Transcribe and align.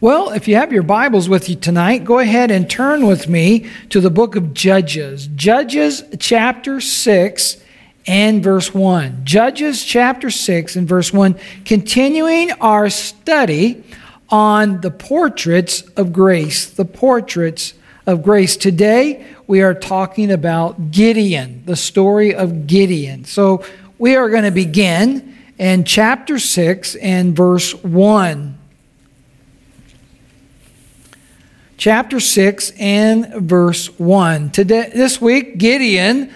Well, 0.00 0.30
if 0.30 0.46
you 0.46 0.54
have 0.54 0.72
your 0.72 0.84
Bibles 0.84 1.28
with 1.28 1.48
you 1.48 1.56
tonight, 1.56 2.04
go 2.04 2.20
ahead 2.20 2.52
and 2.52 2.70
turn 2.70 3.04
with 3.04 3.28
me 3.28 3.68
to 3.88 4.00
the 4.00 4.10
book 4.10 4.36
of 4.36 4.54
Judges. 4.54 5.26
Judges 5.34 6.04
chapter 6.20 6.80
6 6.80 7.56
and 8.06 8.40
verse 8.40 8.72
1. 8.72 9.22
Judges 9.24 9.82
chapter 9.82 10.30
6 10.30 10.76
and 10.76 10.86
verse 10.86 11.12
1, 11.12 11.34
continuing 11.64 12.52
our 12.60 12.88
study 12.90 13.82
on 14.28 14.82
the 14.82 14.92
portraits 14.92 15.82
of 15.96 16.12
grace. 16.12 16.70
The 16.70 16.84
portraits 16.84 17.74
of 18.06 18.22
grace. 18.22 18.56
Today, 18.56 19.26
we 19.48 19.62
are 19.62 19.74
talking 19.74 20.30
about 20.30 20.92
Gideon, 20.92 21.64
the 21.66 21.74
story 21.74 22.32
of 22.32 22.68
Gideon. 22.68 23.24
So, 23.24 23.64
we 23.98 24.14
are 24.14 24.30
going 24.30 24.44
to 24.44 24.52
begin 24.52 25.36
in 25.58 25.82
chapter 25.82 26.38
6 26.38 26.94
and 26.94 27.34
verse 27.34 27.74
1. 27.82 28.57
Chapter 31.78 32.18
6 32.18 32.72
and 32.78 33.32
verse 33.36 33.86
1. 33.98 34.50
Today, 34.50 34.90
this 34.92 35.20
week, 35.20 35.58
Gideon, 35.58 36.30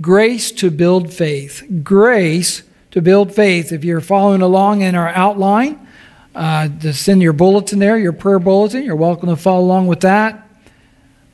grace 0.00 0.52
to 0.52 0.70
build 0.70 1.12
faith. 1.12 1.66
Grace 1.82 2.62
to 2.90 3.00
build 3.00 3.34
faith. 3.34 3.72
If 3.72 3.84
you're 3.84 4.02
following 4.02 4.42
along 4.42 4.82
in 4.82 4.94
our 4.94 5.08
outline, 5.08 5.88
uh, 6.34 6.68
in 7.06 7.20
your 7.22 7.32
bulletin 7.32 7.78
there, 7.78 7.96
your 7.98 8.12
prayer 8.12 8.38
bulletin, 8.38 8.84
you're 8.84 8.94
welcome 8.94 9.30
to 9.30 9.36
follow 9.36 9.64
along 9.64 9.86
with 9.86 10.00
that. 10.00 10.46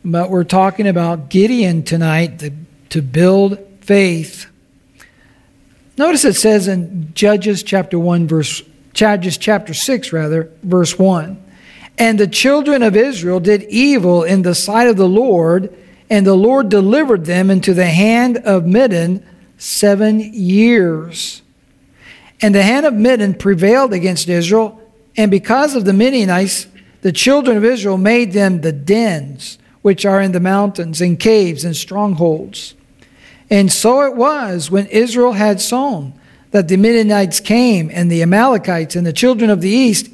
But 0.04 0.30
we're 0.30 0.44
talking 0.44 0.86
about 0.86 1.28
Gideon 1.28 1.82
tonight 1.82 2.38
to, 2.38 2.52
to 2.90 3.02
build 3.02 3.58
faith. 3.80 4.46
Notice 5.96 6.24
it 6.24 6.34
says 6.34 6.68
in 6.68 7.12
Judges 7.12 7.64
chapter 7.64 7.98
1, 7.98 8.28
verse 8.28 8.62
Judges 8.92 9.36
chapter 9.36 9.74
6, 9.74 10.12
rather, 10.12 10.48
verse 10.62 10.96
1. 10.96 11.44
And 11.98 12.18
the 12.18 12.28
children 12.28 12.82
of 12.82 12.94
Israel 12.94 13.40
did 13.40 13.64
evil 13.64 14.22
in 14.22 14.42
the 14.42 14.54
sight 14.54 14.86
of 14.86 14.96
the 14.96 15.08
Lord, 15.08 15.76
and 16.08 16.24
the 16.24 16.34
Lord 16.34 16.68
delivered 16.68 17.24
them 17.24 17.50
into 17.50 17.74
the 17.74 17.86
hand 17.86 18.38
of 18.38 18.64
Midian 18.64 19.26
seven 19.58 20.20
years. 20.20 21.42
And 22.40 22.54
the 22.54 22.62
hand 22.62 22.86
of 22.86 22.94
Midian 22.94 23.34
prevailed 23.34 23.92
against 23.92 24.28
Israel, 24.28 24.80
and 25.16 25.28
because 25.28 25.74
of 25.74 25.84
the 25.84 25.92
Midianites, 25.92 26.68
the 27.02 27.10
children 27.10 27.56
of 27.56 27.64
Israel 27.64 27.98
made 27.98 28.32
them 28.32 28.60
the 28.60 28.72
dens 28.72 29.58
which 29.82 30.04
are 30.04 30.20
in 30.20 30.32
the 30.32 30.40
mountains, 30.40 31.00
and 31.00 31.18
caves, 31.18 31.64
and 31.64 31.74
strongholds. 31.74 32.74
And 33.48 33.72
so 33.72 34.02
it 34.02 34.14
was 34.14 34.70
when 34.70 34.86
Israel 34.86 35.32
had 35.32 35.60
sown 35.60 36.12
that 36.50 36.68
the 36.68 36.76
Midianites 36.76 37.40
came, 37.40 37.90
and 37.92 38.10
the 38.10 38.22
Amalekites, 38.22 38.96
and 38.96 39.06
the 39.06 39.12
children 39.12 39.50
of 39.50 39.60
the 39.60 39.70
east 39.70 40.10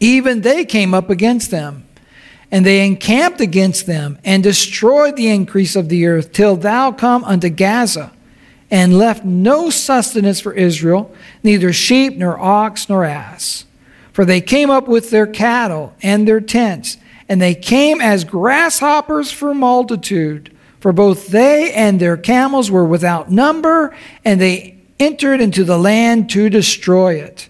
even 0.00 0.40
they 0.40 0.64
came 0.64 0.94
up 0.94 1.10
against 1.10 1.50
them. 1.50 1.86
And 2.50 2.64
they 2.64 2.86
encamped 2.86 3.40
against 3.40 3.86
them 3.86 4.18
and 4.24 4.42
destroyed 4.42 5.16
the 5.16 5.28
increase 5.28 5.74
of 5.74 5.88
the 5.88 6.06
earth 6.06 6.32
till 6.32 6.56
thou 6.56 6.92
come 6.92 7.24
unto 7.24 7.48
Gaza, 7.48 8.12
and 8.70 8.96
left 8.96 9.24
no 9.24 9.70
sustenance 9.70 10.40
for 10.40 10.52
Israel, 10.52 11.14
neither 11.42 11.72
sheep, 11.72 12.16
nor 12.16 12.38
ox, 12.38 12.88
nor 12.88 13.04
ass. 13.04 13.64
For 14.12 14.24
they 14.24 14.40
came 14.40 14.70
up 14.70 14.88
with 14.88 15.10
their 15.10 15.26
cattle 15.26 15.94
and 16.02 16.26
their 16.26 16.40
tents, 16.40 16.96
and 17.28 17.42
they 17.42 17.54
came 17.54 18.00
as 18.00 18.24
grasshoppers 18.24 19.30
for 19.30 19.52
multitude. 19.52 20.56
For 20.80 20.92
both 20.92 21.28
they 21.28 21.72
and 21.72 22.00
their 22.00 22.16
camels 22.16 22.70
were 22.70 22.84
without 22.84 23.30
number, 23.30 23.94
and 24.24 24.40
they 24.40 24.78
entered 24.98 25.40
into 25.40 25.64
the 25.64 25.78
land 25.78 26.30
to 26.30 26.48
destroy 26.48 27.14
it. 27.14 27.48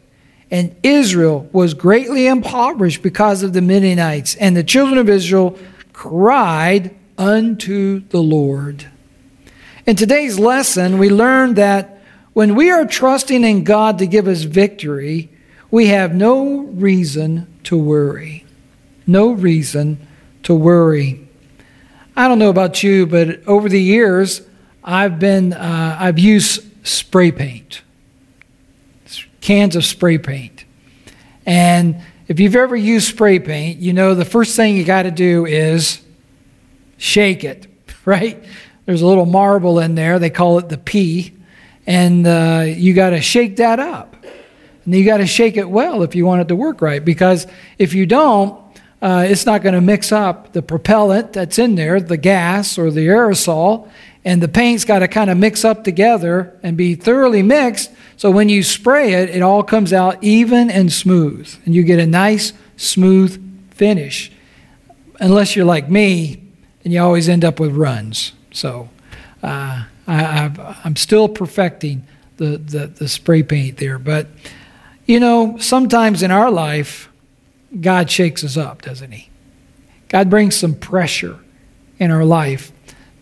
And 0.50 0.76
Israel 0.82 1.48
was 1.52 1.74
greatly 1.74 2.26
impoverished 2.26 3.02
because 3.02 3.42
of 3.42 3.52
the 3.52 3.62
Midianites. 3.62 4.36
And 4.36 4.56
the 4.56 4.62
children 4.62 4.98
of 4.98 5.08
Israel 5.08 5.58
cried 5.92 6.94
unto 7.18 8.00
the 8.08 8.22
Lord. 8.22 8.86
In 9.86 9.96
today's 9.96 10.38
lesson, 10.38 10.98
we 10.98 11.10
learned 11.10 11.56
that 11.56 12.00
when 12.32 12.54
we 12.54 12.70
are 12.70 12.84
trusting 12.84 13.44
in 13.44 13.64
God 13.64 13.98
to 13.98 14.06
give 14.06 14.28
us 14.28 14.42
victory, 14.42 15.30
we 15.70 15.86
have 15.86 16.14
no 16.14 16.60
reason 16.60 17.46
to 17.64 17.78
worry. 17.78 18.44
No 19.06 19.32
reason 19.32 20.06
to 20.42 20.54
worry. 20.54 21.28
I 22.16 22.28
don't 22.28 22.38
know 22.38 22.50
about 22.50 22.82
you, 22.82 23.06
but 23.06 23.46
over 23.46 23.68
the 23.68 23.80
years, 23.80 24.42
I've 24.84 25.18
been 25.18 25.52
uh, 25.52 25.96
I've 25.98 26.18
used 26.18 26.62
spray 26.86 27.32
paint 27.32 27.82
cans 29.46 29.76
of 29.76 29.84
spray 29.84 30.18
paint. 30.18 30.64
And 31.46 32.02
if 32.26 32.40
you've 32.40 32.56
ever 32.56 32.74
used 32.74 33.06
spray 33.06 33.38
paint, 33.38 33.78
you 33.78 33.92
know 33.92 34.16
the 34.16 34.24
first 34.24 34.56
thing 34.56 34.76
you 34.76 34.82
got 34.82 35.04
to 35.04 35.12
do 35.12 35.46
is 35.46 36.02
shake 36.96 37.44
it, 37.44 37.68
right? 38.04 38.44
There's 38.86 39.02
a 39.02 39.06
little 39.06 39.24
marble 39.24 39.78
in 39.78 39.94
there. 39.94 40.18
They 40.18 40.30
call 40.30 40.58
it 40.58 40.68
the 40.68 40.76
pea. 40.76 41.32
And 41.86 42.26
uh, 42.26 42.64
you 42.66 42.92
got 42.92 43.10
to 43.10 43.20
shake 43.20 43.58
that 43.58 43.78
up. 43.78 44.16
And 44.84 44.92
you 44.92 45.04
got 45.04 45.18
to 45.18 45.26
shake 45.26 45.56
it 45.56 45.70
well 45.70 46.02
if 46.02 46.16
you 46.16 46.26
want 46.26 46.40
it 46.40 46.48
to 46.48 46.56
work 46.56 46.82
right. 46.82 47.04
Because 47.04 47.46
if 47.78 47.94
you 47.94 48.04
don't, 48.04 48.60
uh, 49.00 49.26
it's 49.28 49.46
not 49.46 49.62
going 49.62 49.76
to 49.76 49.80
mix 49.80 50.10
up 50.10 50.54
the 50.54 50.62
propellant 50.62 51.32
that's 51.32 51.60
in 51.60 51.76
there, 51.76 52.00
the 52.00 52.16
gas 52.16 52.78
or 52.78 52.90
the 52.90 53.06
aerosol, 53.06 53.88
and 54.26 54.42
the 54.42 54.48
paint's 54.48 54.84
got 54.84 54.98
to 54.98 55.08
kind 55.08 55.30
of 55.30 55.38
mix 55.38 55.64
up 55.64 55.84
together 55.84 56.58
and 56.62 56.76
be 56.76 56.94
thoroughly 56.94 57.42
mixed 57.42 57.90
so 58.16 58.30
when 58.30 58.48
you 58.48 58.62
spray 58.62 59.12
it, 59.12 59.30
it 59.30 59.42
all 59.42 59.62
comes 59.62 59.92
out 59.92 60.22
even 60.24 60.70
and 60.70 60.90
smooth, 60.90 61.54
and 61.66 61.74
you 61.74 61.82
get 61.82 61.98
a 61.98 62.06
nice, 62.06 62.54
smooth 62.78 63.72
finish. 63.72 64.32
Unless 65.20 65.54
you're 65.54 65.66
like 65.66 65.90
me, 65.90 66.42
and 66.82 66.92
you 66.92 67.02
always 67.02 67.28
end 67.28 67.44
up 67.44 67.60
with 67.60 67.72
runs. 67.72 68.32
So 68.52 68.88
uh, 69.42 69.84
I, 70.06 70.78
am 70.84 70.96
still 70.96 71.28
perfecting 71.28 72.06
the, 72.38 72.56
the, 72.56 72.86
the 72.86 73.08
spray 73.08 73.42
paint 73.42 73.76
there. 73.76 73.98
But, 73.98 74.28
you 75.04 75.20
know, 75.20 75.58
sometimes 75.58 76.22
in 76.22 76.30
our 76.30 76.50
life, 76.50 77.10
God 77.78 78.10
shakes 78.10 78.42
us 78.42 78.56
up, 78.56 78.80
doesn't 78.80 79.12
He? 79.12 79.28
God 80.08 80.30
brings 80.30 80.56
some 80.56 80.74
pressure 80.74 81.38
in 81.98 82.10
our 82.10 82.24
life 82.24 82.72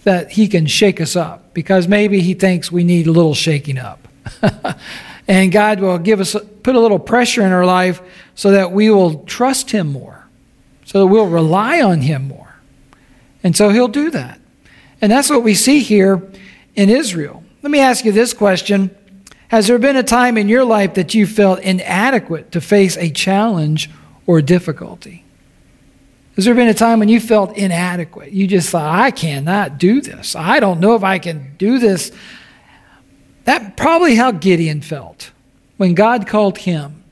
that 0.04 0.32
He 0.32 0.48
can 0.48 0.66
shake 0.66 1.00
us 1.00 1.16
up 1.16 1.53
because 1.53 1.88
maybe 1.88 2.20
He 2.20 2.34
thinks 2.34 2.70
we 2.70 2.84
need 2.84 3.06
a 3.06 3.12
little 3.12 3.34
shaking 3.34 3.78
up. 3.78 4.06
and 5.28 5.50
God 5.50 5.81
will 5.81 5.98
give 5.98 6.20
us, 6.20 6.37
put 6.62 6.76
a 6.76 6.81
little 6.81 6.98
pressure 6.98 7.42
in 7.42 7.53
our 7.53 7.66
life 7.66 8.00
so 8.34 8.53
that 8.53 8.72
we 8.72 8.91
will 8.91 9.25
trust 9.25 9.70
Him 9.70 9.93
more, 9.93 10.26
so 10.84 11.00
that 11.00 11.06
we'll 11.06 11.26
rely 11.26 11.82
on 11.82 12.00
Him 12.00 12.28
more. 12.28 12.54
And 13.43 13.56
so 13.56 13.70
He'll 13.70 13.88
do 13.88 14.10
that. 14.10 14.41
And 15.00 15.10
that's 15.10 15.28
what 15.28 15.43
we 15.43 15.54
see 15.54 15.81
here 15.81 16.22
in 16.75 16.88
Israel. 16.88 17.43
Let 17.62 17.70
me 17.70 17.81
ask 17.81 18.04
you 18.04 18.12
this 18.12 18.32
question 18.32 18.94
Has 19.48 19.66
there 19.66 19.78
been 19.78 19.97
a 19.97 20.03
time 20.03 20.38
in 20.38 20.48
your 20.48 20.64
life 20.64 20.94
that 20.94 21.14
you 21.14 21.26
felt 21.26 21.60
inadequate 21.60 22.53
to 22.53 22.60
face 22.60 22.97
a 22.97 23.10
challenge 23.10 23.91
or 24.26 24.41
difficulty? 24.43 25.23
Has 26.36 26.44
there 26.44 26.54
been 26.54 26.68
a 26.68 26.74
time 26.74 26.98
when 26.98 27.08
you 27.08 27.20
felt 27.20 27.56
inadequate? 27.56 28.32
You 28.32 28.46
just 28.46 28.70
thought, 28.70 28.92
I 28.92 29.10
cannot 29.10 29.78
do 29.78 30.00
this. 30.00 30.34
I 30.34 30.58
don't 30.58 30.80
know 30.80 30.96
if 30.96 31.04
I 31.04 31.18
can 31.18 31.54
do 31.58 31.78
this. 31.78 32.10
That 33.44 33.76
probably 33.76 34.16
how 34.16 34.32
Gideon 34.32 34.80
felt 34.80 35.30
when 35.76 35.94
God 35.94 36.26
called 36.26 36.58
him 36.58 37.04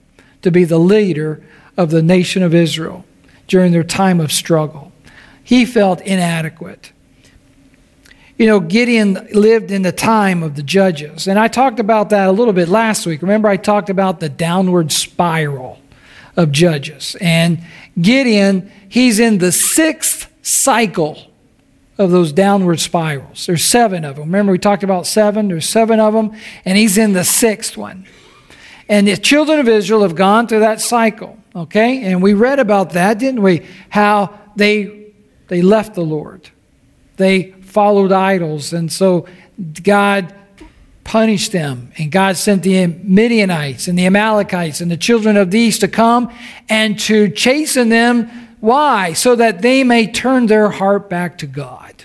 to 0.43 0.51
be 0.51 0.65
the 0.65 0.79
leader 0.79 1.43
of 1.77 1.91
the 1.91 2.03
nation 2.03 2.43
of 2.43 2.55
Israel 2.55 3.05
during 3.47 3.71
their 3.71 3.85
time 3.85 4.21
of 4.21 4.33
struggle. 4.33 4.93
He 5.45 5.65
felt 5.67 6.01
inadequate. 6.01 6.93
You 8.39 8.47
know, 8.47 8.61
Gideon 8.61 9.29
lived 9.33 9.71
in 9.71 9.83
the 9.83 9.93
time 9.93 10.43
of 10.43 10.57
the 10.57 10.63
judges. 10.63 11.29
And 11.29 11.39
I 11.39 11.47
talked 11.49 11.79
about 11.79 12.11
that 12.11 12.29
a 12.29 12.33
little 12.33 12.55
bit 12.55 12.69
last 12.69 13.07
week. 13.07 13.23
Remember, 13.23 13.49
I 13.49 13.57
talked 13.57 13.91
about 13.91 14.19
the 14.19 14.29
downward 14.29 14.91
spiral 14.91 15.79
of 16.37 16.51
judges. 16.51 17.17
And 17.21 17.63
Gideon, 18.01 18.71
he's 18.89 19.19
in 19.19 19.39
the 19.39 19.53
sixth 19.53 20.33
cycle 20.43 21.19
of 21.99 22.11
those 22.11 22.33
downward 22.33 22.81
spirals. 22.81 23.47
There's 23.47 23.65
seven 23.65 24.05
of 24.05 24.17
them. 24.17 24.27
Remember, 24.27 24.53
we 24.53 24.59
talked 24.59 24.83
about 24.83 25.07
seven? 25.07 25.49
There's 25.49 25.69
seven 25.69 26.01
of 26.01 26.15
them, 26.15 26.33
and 26.65 26.79
he's 26.79 26.99
in 26.99 27.13
the 27.13 27.25
sixth 27.25 27.77
one. 27.77 28.07
And 28.89 29.07
the 29.07 29.17
children 29.17 29.59
of 29.59 29.69
Israel 29.69 30.03
have 30.03 30.15
gone 30.15 30.47
through 30.47 30.61
that 30.61 30.81
cycle, 30.81 31.39
okay? 31.55 32.03
And 32.05 32.23
we 32.23 32.35
read 32.35 32.59
about 32.59 32.91
that, 32.91 33.19
didn't 33.19 33.43
we? 33.43 33.67
How 33.89 34.39
they, 34.57 35.13
they 35.49 35.63
left 35.63 35.95
the 35.95 36.03
Lord, 36.03 36.51
they 37.17 37.53
followed 37.63 38.13
idols, 38.13 38.73
and 38.73 38.91
so 38.93 39.27
God 39.83 40.35
punished 41.05 41.53
them. 41.53 41.93
And 41.99 42.11
God 42.11 42.37
sent 42.37 42.63
the 42.63 42.87
Midianites 42.87 43.89
and 43.89 43.99
the 43.99 44.07
Amalekites 44.07 44.81
and 44.81 44.91
the 44.91 44.97
children 44.97 45.37
of 45.37 45.51
these 45.51 45.79
to 45.81 45.89
come 45.89 46.33
and 46.69 46.99
to 47.01 47.29
chasten 47.31 47.89
them 47.89 48.31
why? 48.63 49.15
So 49.15 49.35
that 49.35 49.61
they 49.61 49.83
may 49.83 50.07
turn 50.07 50.47
their 50.47 50.71
heart 50.71 51.11
back 51.11 51.39
to 51.39 51.49
God. 51.49 52.05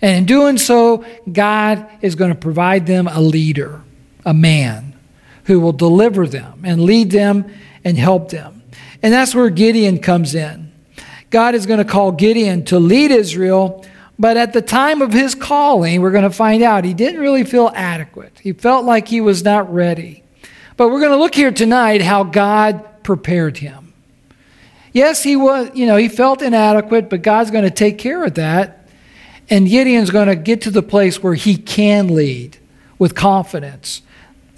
And 0.00 0.16
in 0.16 0.24
doing 0.24 0.56
so, 0.56 1.04
God 1.30 1.86
is 2.00 2.14
going 2.14 2.30
to 2.30 2.38
provide 2.38 2.86
them 2.86 3.06
a 3.06 3.20
leader, 3.20 3.82
a 4.24 4.32
man, 4.32 4.94
who 5.44 5.60
will 5.60 5.74
deliver 5.74 6.26
them 6.26 6.62
and 6.64 6.80
lead 6.80 7.10
them 7.10 7.52
and 7.84 7.98
help 7.98 8.30
them. 8.30 8.62
And 9.02 9.12
that's 9.12 9.34
where 9.34 9.50
Gideon 9.50 9.98
comes 9.98 10.34
in. 10.34 10.72
God 11.28 11.54
is 11.54 11.66
going 11.66 11.80
to 11.80 11.84
call 11.84 12.12
Gideon 12.12 12.64
to 12.66 12.78
lead 12.78 13.10
Israel, 13.10 13.84
but 14.18 14.36
at 14.36 14.52
the 14.52 14.62
time 14.62 15.02
of 15.02 15.12
his 15.12 15.34
calling, 15.34 16.00
we're 16.00 16.10
going 16.10 16.22
to 16.22 16.30
find 16.30 16.62
out 16.62 16.84
he 16.84 16.94
didn't 16.94 17.20
really 17.20 17.44
feel 17.44 17.72
adequate. 17.74 18.38
He 18.40 18.52
felt 18.52 18.84
like 18.84 19.08
he 19.08 19.20
was 19.20 19.42
not 19.42 19.72
ready. 19.72 20.22
But 20.76 20.88
we're 20.88 21.00
going 21.00 21.12
to 21.12 21.18
look 21.18 21.34
here 21.34 21.50
tonight 21.50 22.02
how 22.02 22.24
God 22.24 23.02
prepared 23.02 23.58
him. 23.58 23.92
Yes, 24.92 25.22
he 25.22 25.36
was, 25.36 25.70
you 25.74 25.86
know, 25.86 25.96
he 25.96 26.08
felt 26.08 26.42
inadequate, 26.42 27.08
but 27.08 27.22
God's 27.22 27.50
going 27.50 27.64
to 27.64 27.70
take 27.70 27.98
care 27.98 28.24
of 28.24 28.34
that. 28.34 28.86
And 29.48 29.66
Gideon's 29.66 30.10
going 30.10 30.28
to 30.28 30.36
get 30.36 30.62
to 30.62 30.70
the 30.70 30.82
place 30.82 31.22
where 31.22 31.34
he 31.34 31.56
can 31.56 32.14
lead 32.14 32.58
with 32.98 33.14
confidence 33.14 34.02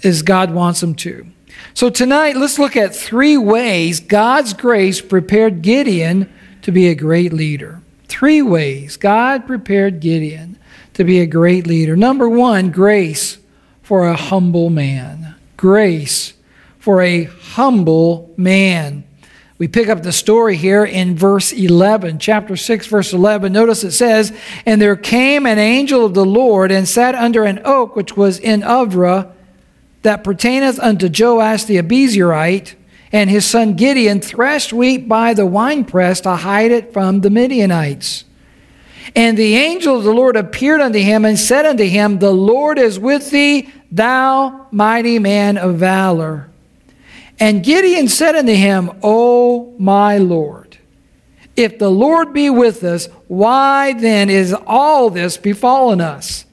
as 0.03 0.21
God 0.21 0.53
wants 0.53 0.83
him 0.83 0.95
to. 0.95 1.25
So 1.73 1.89
tonight, 1.89 2.35
let's 2.35 2.59
look 2.59 2.75
at 2.75 2.95
three 2.95 3.37
ways 3.37 3.99
God's 3.99 4.53
grace 4.53 5.01
prepared 5.01 5.61
Gideon 5.61 6.31
to 6.61 6.71
be 6.71 6.87
a 6.87 6.95
great 6.95 7.33
leader. 7.33 7.81
Three 8.07 8.41
ways 8.41 8.97
God 8.97 9.47
prepared 9.47 9.99
Gideon 9.99 10.57
to 10.93 11.03
be 11.03 11.19
a 11.19 11.25
great 11.25 11.67
leader. 11.67 11.95
Number 11.95 12.29
one, 12.29 12.71
grace 12.71 13.37
for 13.81 14.07
a 14.07 14.15
humble 14.15 14.69
man. 14.69 15.35
Grace 15.57 16.33
for 16.79 17.01
a 17.01 17.23
humble 17.23 18.33
man. 18.37 19.03
We 19.57 19.67
pick 19.69 19.87
up 19.87 20.03
the 20.03 20.11
story 20.11 20.57
here 20.57 20.83
in 20.83 21.15
verse 21.15 21.53
11, 21.53 22.19
chapter 22.19 22.57
6, 22.57 22.87
verse 22.87 23.13
11. 23.13 23.53
Notice 23.53 23.85
it 23.85 23.91
says, 23.91 24.37
And 24.65 24.81
there 24.81 24.97
came 24.97 25.45
an 25.45 25.59
angel 25.59 26.05
of 26.05 26.13
the 26.13 26.25
Lord 26.25 26.71
and 26.71 26.87
sat 26.87 27.15
under 27.15 27.45
an 27.45 27.61
oak 27.63 27.95
which 27.95 28.17
was 28.17 28.37
in 28.37 28.61
Ophrah 28.61 29.31
that 30.01 30.23
pertaineth 30.23 30.77
unto 30.79 31.07
Joash 31.07 31.63
the 31.63 31.77
Abiezrite, 31.77 32.75
and 33.11 33.29
his 33.29 33.45
son 33.45 33.75
Gideon 33.75 34.19
threshed 34.19 34.73
wheat 34.73 35.07
by 35.07 35.33
the 35.33 35.45
winepress 35.45 36.21
to 36.21 36.35
hide 36.35 36.71
it 36.71 36.91
from 36.93 37.21
the 37.21 37.29
Midianites. 37.29 38.25
And 39.15 39.37
the 39.37 39.55
angel 39.55 39.97
of 39.97 40.03
the 40.03 40.13
Lord 40.13 40.35
appeared 40.35 40.81
unto 40.81 40.99
him 40.99 41.25
and 41.25 41.37
said 41.37 41.65
unto 41.65 41.85
him, 41.85 42.19
The 42.19 42.33
Lord 42.33 42.79
is 42.79 42.99
with 42.99 43.29
thee, 43.31 43.69
thou 43.91 44.67
mighty 44.71 45.19
man 45.19 45.57
of 45.57 45.75
valor. 45.75 46.49
And 47.39 47.63
Gideon 47.63 48.07
said 48.07 48.35
unto 48.35 48.53
him, 48.53 48.91
O 49.03 49.73
my 49.77 50.17
Lord, 50.17 50.77
if 51.55 51.79
the 51.79 51.91
Lord 51.91 52.33
be 52.33 52.49
with 52.49 52.83
us, 52.83 53.07
why 53.27 53.93
then 53.93 54.29
is 54.29 54.53
all 54.65 55.09
this 55.09 55.37
befallen 55.37 56.01
us? 56.01 56.45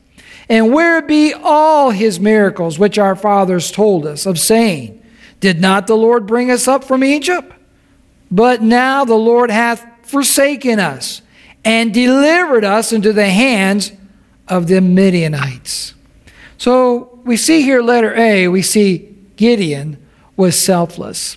And 0.48 0.72
where 0.72 1.02
be 1.02 1.32
all 1.32 1.90
his 1.90 2.20
miracles 2.20 2.78
which 2.78 2.98
our 2.98 3.16
fathers 3.16 3.70
told 3.70 4.06
us 4.06 4.26
of 4.26 4.38
saying, 4.38 5.01
Did 5.42 5.60
not 5.60 5.88
the 5.88 5.96
Lord 5.96 6.28
bring 6.28 6.52
us 6.52 6.68
up 6.68 6.84
from 6.84 7.02
Egypt? 7.02 7.52
But 8.30 8.62
now 8.62 9.04
the 9.04 9.16
Lord 9.16 9.50
hath 9.50 9.84
forsaken 10.04 10.78
us 10.78 11.20
and 11.64 11.92
delivered 11.92 12.64
us 12.64 12.92
into 12.92 13.12
the 13.12 13.28
hands 13.28 13.90
of 14.46 14.68
the 14.68 14.80
Midianites. 14.80 15.94
So 16.58 17.20
we 17.24 17.36
see 17.36 17.62
here, 17.62 17.82
letter 17.82 18.14
A, 18.14 18.46
we 18.46 18.62
see 18.62 19.16
Gideon 19.34 20.00
was 20.36 20.56
selfless. 20.56 21.36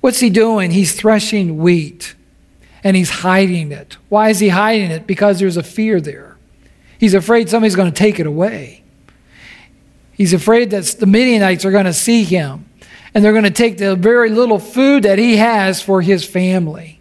What's 0.00 0.20
he 0.20 0.30
doing? 0.30 0.70
He's 0.70 0.94
threshing 0.94 1.58
wheat 1.58 2.14
and 2.82 2.96
he's 2.96 3.10
hiding 3.10 3.70
it. 3.70 3.98
Why 4.08 4.30
is 4.30 4.40
he 4.40 4.48
hiding 4.48 4.90
it? 4.90 5.06
Because 5.06 5.38
there's 5.38 5.58
a 5.58 5.62
fear 5.62 6.00
there. 6.00 6.38
He's 6.98 7.12
afraid 7.12 7.50
somebody's 7.50 7.76
going 7.76 7.92
to 7.92 7.98
take 7.98 8.18
it 8.18 8.26
away. 8.26 8.82
He's 10.12 10.32
afraid 10.32 10.70
that 10.70 10.86
the 10.86 11.06
Midianites 11.06 11.66
are 11.66 11.70
going 11.70 11.84
to 11.84 11.92
see 11.92 12.24
him 12.24 12.64
and 13.14 13.24
they're 13.24 13.32
going 13.32 13.44
to 13.44 13.50
take 13.50 13.78
the 13.78 13.96
very 13.96 14.30
little 14.30 14.58
food 14.58 15.02
that 15.02 15.18
he 15.18 15.36
has 15.36 15.82
for 15.82 16.00
his 16.00 16.24
family. 16.24 16.98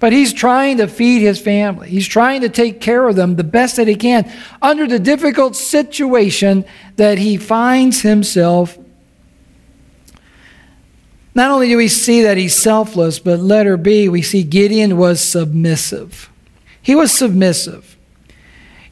But 0.00 0.12
he's 0.12 0.32
trying 0.32 0.78
to 0.78 0.88
feed 0.88 1.20
his 1.20 1.40
family. 1.40 1.88
He's 1.88 2.06
trying 2.06 2.42
to 2.42 2.48
take 2.48 2.80
care 2.80 3.08
of 3.08 3.16
them 3.16 3.36
the 3.36 3.44
best 3.44 3.76
that 3.76 3.88
he 3.88 3.94
can 3.94 4.30
under 4.60 4.86
the 4.86 4.98
difficult 4.98 5.56
situation 5.56 6.64
that 6.96 7.18
he 7.18 7.36
finds 7.36 8.02
himself 8.02 8.78
not 11.34 11.50
only 11.50 11.68
do 11.68 11.76
we 11.76 11.88
see 11.88 12.22
that 12.22 12.36
he's 12.36 12.54
selfless, 12.54 13.18
but 13.18 13.40
letter 13.40 13.76
B, 13.76 14.08
we 14.08 14.22
see 14.22 14.44
Gideon 14.44 14.96
was 14.96 15.20
submissive. 15.20 16.30
He 16.80 16.94
was 16.94 17.12
submissive. 17.12 17.96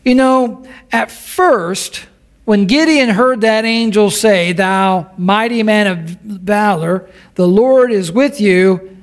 You 0.05 0.17
know, 0.17 0.67
at 0.91 1.11
first, 1.11 2.07
when 2.45 2.67
Gideon 2.67 3.11
heard 3.11 3.43
that 3.43 3.65
angel 3.65 4.11
say, 4.11 4.53
Thou 4.53 5.11
mighty 5.17 5.63
man 5.63 5.87
of 5.87 5.99
valor, 5.99 7.09
the 7.35 7.47
Lord 7.47 7.93
is 7.93 8.11
with 8.11 8.41
you, 8.41 8.97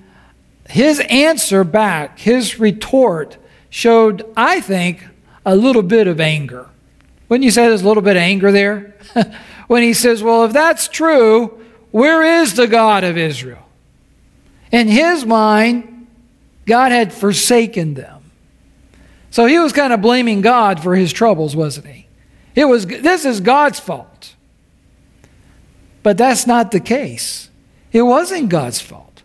his 0.67 0.99
answer 1.09 1.63
back, 1.63 2.19
his 2.19 2.59
retort, 2.59 3.37
showed, 3.69 4.25
I 4.35 4.59
think, 4.59 5.05
a 5.45 5.55
little 5.55 5.83
bit 5.83 6.07
of 6.07 6.19
anger. 6.19 6.67
Wouldn't 7.29 7.45
you 7.45 7.51
say 7.51 7.67
there's 7.67 7.81
a 7.81 7.87
little 7.87 8.03
bit 8.03 8.17
of 8.17 8.21
anger 8.21 8.51
there? 8.51 8.95
when 9.67 9.83
he 9.83 9.93
says, 9.93 10.21
Well, 10.21 10.43
if 10.43 10.53
that's 10.53 10.87
true, 10.87 11.63
where 11.91 12.41
is 12.41 12.55
the 12.55 12.67
God 12.67 13.03
of 13.03 13.17
Israel? 13.17 13.65
In 14.71 14.87
his 14.87 15.25
mind, 15.25 16.07
God 16.65 16.91
had 16.91 17.13
forsaken 17.13 17.93
them. 17.93 18.31
So 19.31 19.45
he 19.45 19.57
was 19.59 19.73
kind 19.73 19.93
of 19.93 20.01
blaming 20.01 20.41
God 20.41 20.81
for 20.81 20.95
his 20.95 21.13
troubles, 21.13 21.55
wasn't 21.55 21.87
he? 21.87 22.07
It 22.59 22.65
was 22.65 22.85
this 22.85 23.23
is 23.23 23.39
God's 23.39 23.79
fault. 23.79 24.35
But 26.03 26.17
that's 26.17 26.45
not 26.45 26.71
the 26.71 26.81
case. 26.81 27.49
It 27.93 28.01
wasn't 28.01 28.49
God's 28.49 28.81
fault. 28.81 29.23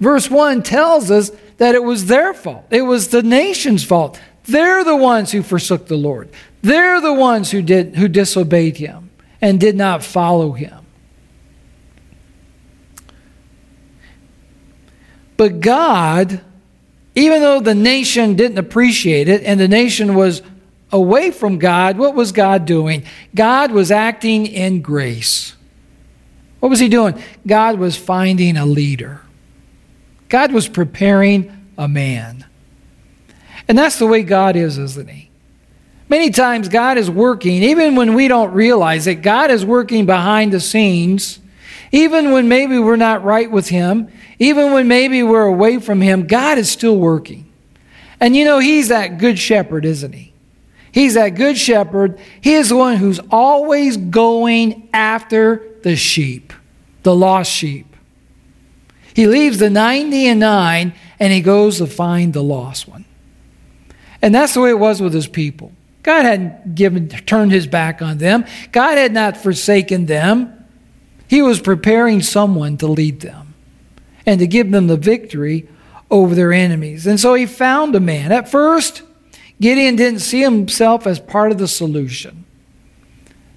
Verse 0.00 0.30
1 0.30 0.62
tells 0.62 1.10
us 1.10 1.30
that 1.58 1.74
it 1.74 1.84
was 1.84 2.06
their 2.06 2.32
fault. 2.32 2.64
It 2.70 2.80
was 2.80 3.08
the 3.08 3.22
nation's 3.22 3.84
fault. 3.84 4.18
They're 4.44 4.84
the 4.84 4.96
ones 4.96 5.32
who 5.32 5.42
forsook 5.42 5.86
the 5.86 5.98
Lord. 5.98 6.30
They're 6.62 6.98
the 7.02 7.12
ones 7.12 7.50
who 7.50 7.60
did 7.60 7.96
who 7.96 8.08
disobeyed 8.08 8.78
him 8.78 9.10
and 9.42 9.60
did 9.60 9.76
not 9.76 10.02
follow 10.02 10.52
him. 10.52 10.86
But 15.36 15.60
God, 15.60 16.40
even 17.14 17.42
though 17.42 17.60
the 17.60 17.74
nation 17.74 18.34
didn't 18.34 18.56
appreciate 18.56 19.28
it 19.28 19.42
and 19.42 19.60
the 19.60 19.68
nation 19.68 20.14
was 20.14 20.40
away 20.92 21.30
from 21.30 21.58
God, 21.58 21.98
what 21.98 22.14
was 22.14 22.32
God 22.32 22.64
doing? 22.64 23.04
God 23.34 23.72
was 23.72 23.90
acting 23.90 24.46
in 24.46 24.82
grace. 24.82 25.54
What 26.60 26.68
was 26.68 26.78
He 26.78 26.88
doing? 26.88 27.22
God 27.46 27.78
was 27.78 27.96
finding 27.96 28.56
a 28.56 28.66
leader, 28.66 29.22
God 30.28 30.52
was 30.52 30.68
preparing 30.68 31.52
a 31.78 31.88
man. 31.88 32.44
And 33.68 33.76
that's 33.76 33.98
the 33.98 34.06
way 34.06 34.22
God 34.22 34.54
is, 34.54 34.78
isn't 34.78 35.10
He? 35.10 35.28
Many 36.08 36.30
times 36.30 36.68
God 36.68 36.98
is 36.98 37.10
working, 37.10 37.64
even 37.64 37.96
when 37.96 38.14
we 38.14 38.28
don't 38.28 38.52
realize 38.52 39.08
it, 39.08 39.16
God 39.16 39.50
is 39.50 39.64
working 39.64 40.06
behind 40.06 40.52
the 40.52 40.60
scenes, 40.60 41.40
even 41.90 42.30
when 42.30 42.48
maybe 42.48 42.78
we're 42.78 42.94
not 42.94 43.24
right 43.24 43.50
with 43.50 43.68
Him. 43.68 44.08
Even 44.38 44.72
when 44.72 44.86
maybe 44.86 45.22
we're 45.22 45.46
away 45.46 45.78
from 45.78 46.00
Him, 46.00 46.26
God 46.26 46.58
is 46.58 46.70
still 46.70 46.96
working. 46.96 47.50
And 48.20 48.36
you 48.36 48.44
know, 48.44 48.58
He's 48.58 48.88
that 48.88 49.18
good 49.18 49.38
shepherd, 49.38 49.84
isn't 49.84 50.12
He? 50.12 50.25
He's 50.96 51.12
that 51.12 51.34
good 51.34 51.58
shepherd. 51.58 52.18
He 52.40 52.54
is 52.54 52.70
the 52.70 52.76
one 52.76 52.96
who's 52.96 53.20
always 53.30 53.98
going 53.98 54.88
after 54.94 55.74
the 55.82 55.94
sheep, 55.94 56.54
the 57.02 57.14
lost 57.14 57.52
sheep. 57.52 57.94
He 59.12 59.26
leaves 59.26 59.58
the 59.58 59.68
90 59.68 60.26
and 60.26 60.40
9 60.40 60.94
and 61.20 61.32
he 61.34 61.42
goes 61.42 61.76
to 61.78 61.86
find 61.86 62.32
the 62.32 62.42
lost 62.42 62.88
one. 62.88 63.04
And 64.22 64.34
that's 64.34 64.54
the 64.54 64.62
way 64.62 64.70
it 64.70 64.78
was 64.78 65.02
with 65.02 65.12
his 65.12 65.26
people. 65.26 65.70
God 66.02 66.24
hadn't 66.24 66.74
given 66.74 67.10
turned 67.10 67.52
his 67.52 67.66
back 67.66 68.00
on 68.00 68.16
them. 68.16 68.46
God 68.72 68.96
had 68.96 69.12
not 69.12 69.36
forsaken 69.36 70.06
them. 70.06 70.64
He 71.28 71.42
was 71.42 71.60
preparing 71.60 72.22
someone 72.22 72.78
to 72.78 72.86
lead 72.86 73.20
them 73.20 73.52
and 74.24 74.40
to 74.40 74.46
give 74.46 74.70
them 74.70 74.86
the 74.86 74.96
victory 74.96 75.68
over 76.10 76.34
their 76.34 76.54
enemies. 76.54 77.06
And 77.06 77.20
so 77.20 77.34
he 77.34 77.44
found 77.44 77.94
a 77.94 78.00
man. 78.00 78.32
At 78.32 78.50
first, 78.50 79.02
Gideon 79.60 79.96
didn't 79.96 80.20
see 80.20 80.40
himself 80.40 81.06
as 81.06 81.18
part 81.18 81.52
of 81.52 81.58
the 81.58 81.68
solution. 81.68 82.44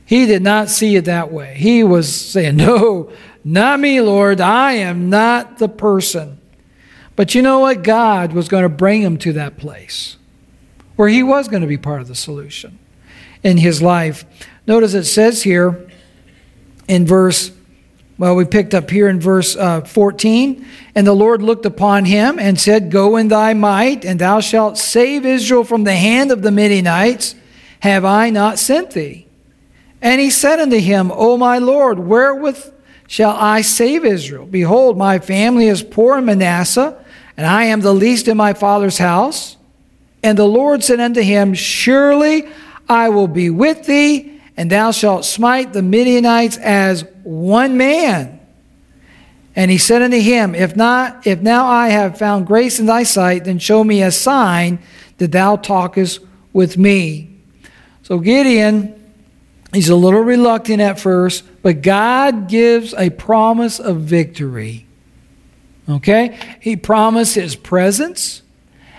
He 0.05 0.25
did 0.25 0.41
not 0.41 0.69
see 0.69 0.95
it 0.95 1.05
that 1.05 1.31
way. 1.31 1.55
He 1.55 1.83
was 1.83 2.13
saying, 2.13 2.55
No, 2.55 3.11
not 3.43 3.79
me, 3.79 4.01
Lord. 4.01 4.41
I 4.41 4.73
am 4.73 5.09
not 5.09 5.57
the 5.57 5.69
person. 5.69 6.39
But 7.15 7.35
you 7.35 7.41
know 7.41 7.59
what? 7.59 7.83
God 7.83 8.33
was 8.33 8.47
going 8.47 8.63
to 8.63 8.69
bring 8.69 9.01
him 9.01 9.17
to 9.19 9.33
that 9.33 9.57
place 9.57 10.17
where 10.95 11.09
he 11.09 11.21
was 11.21 11.47
going 11.47 11.61
to 11.61 11.67
be 11.67 11.77
part 11.77 12.01
of 12.01 12.07
the 12.07 12.15
solution 12.15 12.79
in 13.43 13.57
his 13.57 13.81
life. 13.81 14.25
Notice 14.65 14.93
it 14.93 15.03
says 15.03 15.43
here 15.43 15.89
in 16.87 17.05
verse 17.05 17.51
well, 18.19 18.35
we 18.35 18.43
picked 18.43 18.73
up 18.73 18.89
here 18.89 19.07
in 19.07 19.21
verse 19.21 19.55
uh, 19.55 19.79
14. 19.79 20.65
And 20.93 21.07
the 21.07 21.13
Lord 21.13 21.41
looked 21.41 21.65
upon 21.65 22.03
him 22.03 22.37
and 22.37 22.59
said, 22.59 22.91
Go 22.91 23.15
in 23.15 23.29
thy 23.29 23.53
might, 23.53 24.03
and 24.03 24.19
thou 24.19 24.41
shalt 24.41 24.77
save 24.77 25.25
Israel 25.25 25.63
from 25.63 25.85
the 25.85 25.95
hand 25.95 26.29
of 26.29 26.41
the 26.41 26.51
Midianites. 26.51 27.33
Have 27.79 28.03
I 28.03 28.29
not 28.29 28.59
sent 28.59 28.91
thee? 28.91 29.25
And 30.01 30.19
he 30.19 30.29
said 30.29 30.59
unto 30.59 30.79
him, 30.79 31.13
O 31.13 31.37
my 31.37 31.59
Lord, 31.59 31.97
wherewith 31.97 32.73
shall 33.07 33.37
I 33.37 33.61
save 33.61 34.03
Israel? 34.03 34.45
Behold, 34.45 34.97
my 34.97 35.19
family 35.19 35.67
is 35.67 35.81
poor 35.81 36.17
in 36.17 36.25
Manasseh, 36.25 37.01
and 37.37 37.47
I 37.47 37.65
am 37.65 37.79
the 37.79 37.93
least 37.93 38.27
in 38.27 38.35
my 38.35 38.51
father's 38.51 38.97
house. 38.97 39.55
And 40.21 40.37
the 40.37 40.45
Lord 40.45 40.83
said 40.83 40.99
unto 40.99 41.21
him, 41.21 41.53
Surely 41.53 42.49
I 42.89 43.07
will 43.07 43.29
be 43.29 43.49
with 43.49 43.85
thee, 43.85 44.38
and 44.59 44.69
thou 44.69 44.91
shalt 44.91 45.23
smite 45.23 45.71
the 45.71 45.81
Midianites 45.81 46.57
as 46.57 47.05
one 47.23 47.77
man. 47.77 48.41
And 49.55 49.71
he 49.71 49.77
said 49.77 50.01
unto 50.01 50.19
him, 50.19 50.53
If 50.53 50.75
not, 50.75 51.25
if 51.25 51.39
now 51.39 51.65
I 51.65 51.87
have 51.87 52.17
found 52.17 52.45
grace 52.45 52.77
in 52.77 52.85
thy 52.85 53.03
sight, 53.03 53.45
then 53.45 53.57
show 53.57 53.85
me 53.85 54.03
a 54.03 54.11
sign 54.11 54.79
that 55.17 55.31
thou 55.31 55.55
talkest 55.55 56.19
with 56.51 56.77
me. 56.77 57.37
So 58.03 58.19
Gideon, 58.19 59.01
he's 59.71 59.87
a 59.87 59.95
little 59.95 60.23
reluctant 60.23 60.81
at 60.81 60.99
first, 60.99 61.45
but 61.61 61.81
God 61.81 62.49
gives 62.49 62.93
a 62.93 63.11
promise 63.11 63.79
of 63.79 64.01
victory. 64.01 64.85
Okay? 65.87 66.37
He 66.59 66.75
promises 66.75 67.35
his 67.35 67.55
presence 67.55 68.41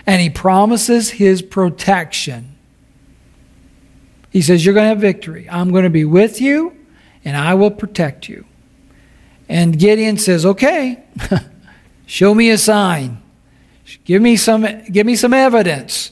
and 0.07 0.19
he 0.19 0.31
promises 0.31 1.11
his 1.11 1.43
protection. 1.43 2.50
He 4.31 4.41
says, 4.41 4.65
You're 4.65 4.73
going 4.73 4.85
to 4.85 4.89
have 4.89 4.99
victory. 4.99 5.47
I'm 5.49 5.71
going 5.71 5.83
to 5.83 5.89
be 5.89 6.05
with 6.05 6.41
you 6.41 6.75
and 7.23 7.37
I 7.37 7.53
will 7.53 7.71
protect 7.71 8.27
you. 8.27 8.45
And 9.47 9.77
Gideon 9.77 10.17
says, 10.17 10.45
Okay, 10.45 11.03
show 12.05 12.33
me 12.33 12.49
a 12.49 12.57
sign. 12.57 13.21
Give 14.05 14.21
me 14.21 14.37
some, 14.37 14.65
give 14.91 15.05
me 15.05 15.15
some 15.15 15.33
evidence. 15.33 16.11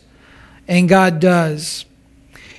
And 0.67 0.87
God 0.87 1.19
does. 1.19 1.85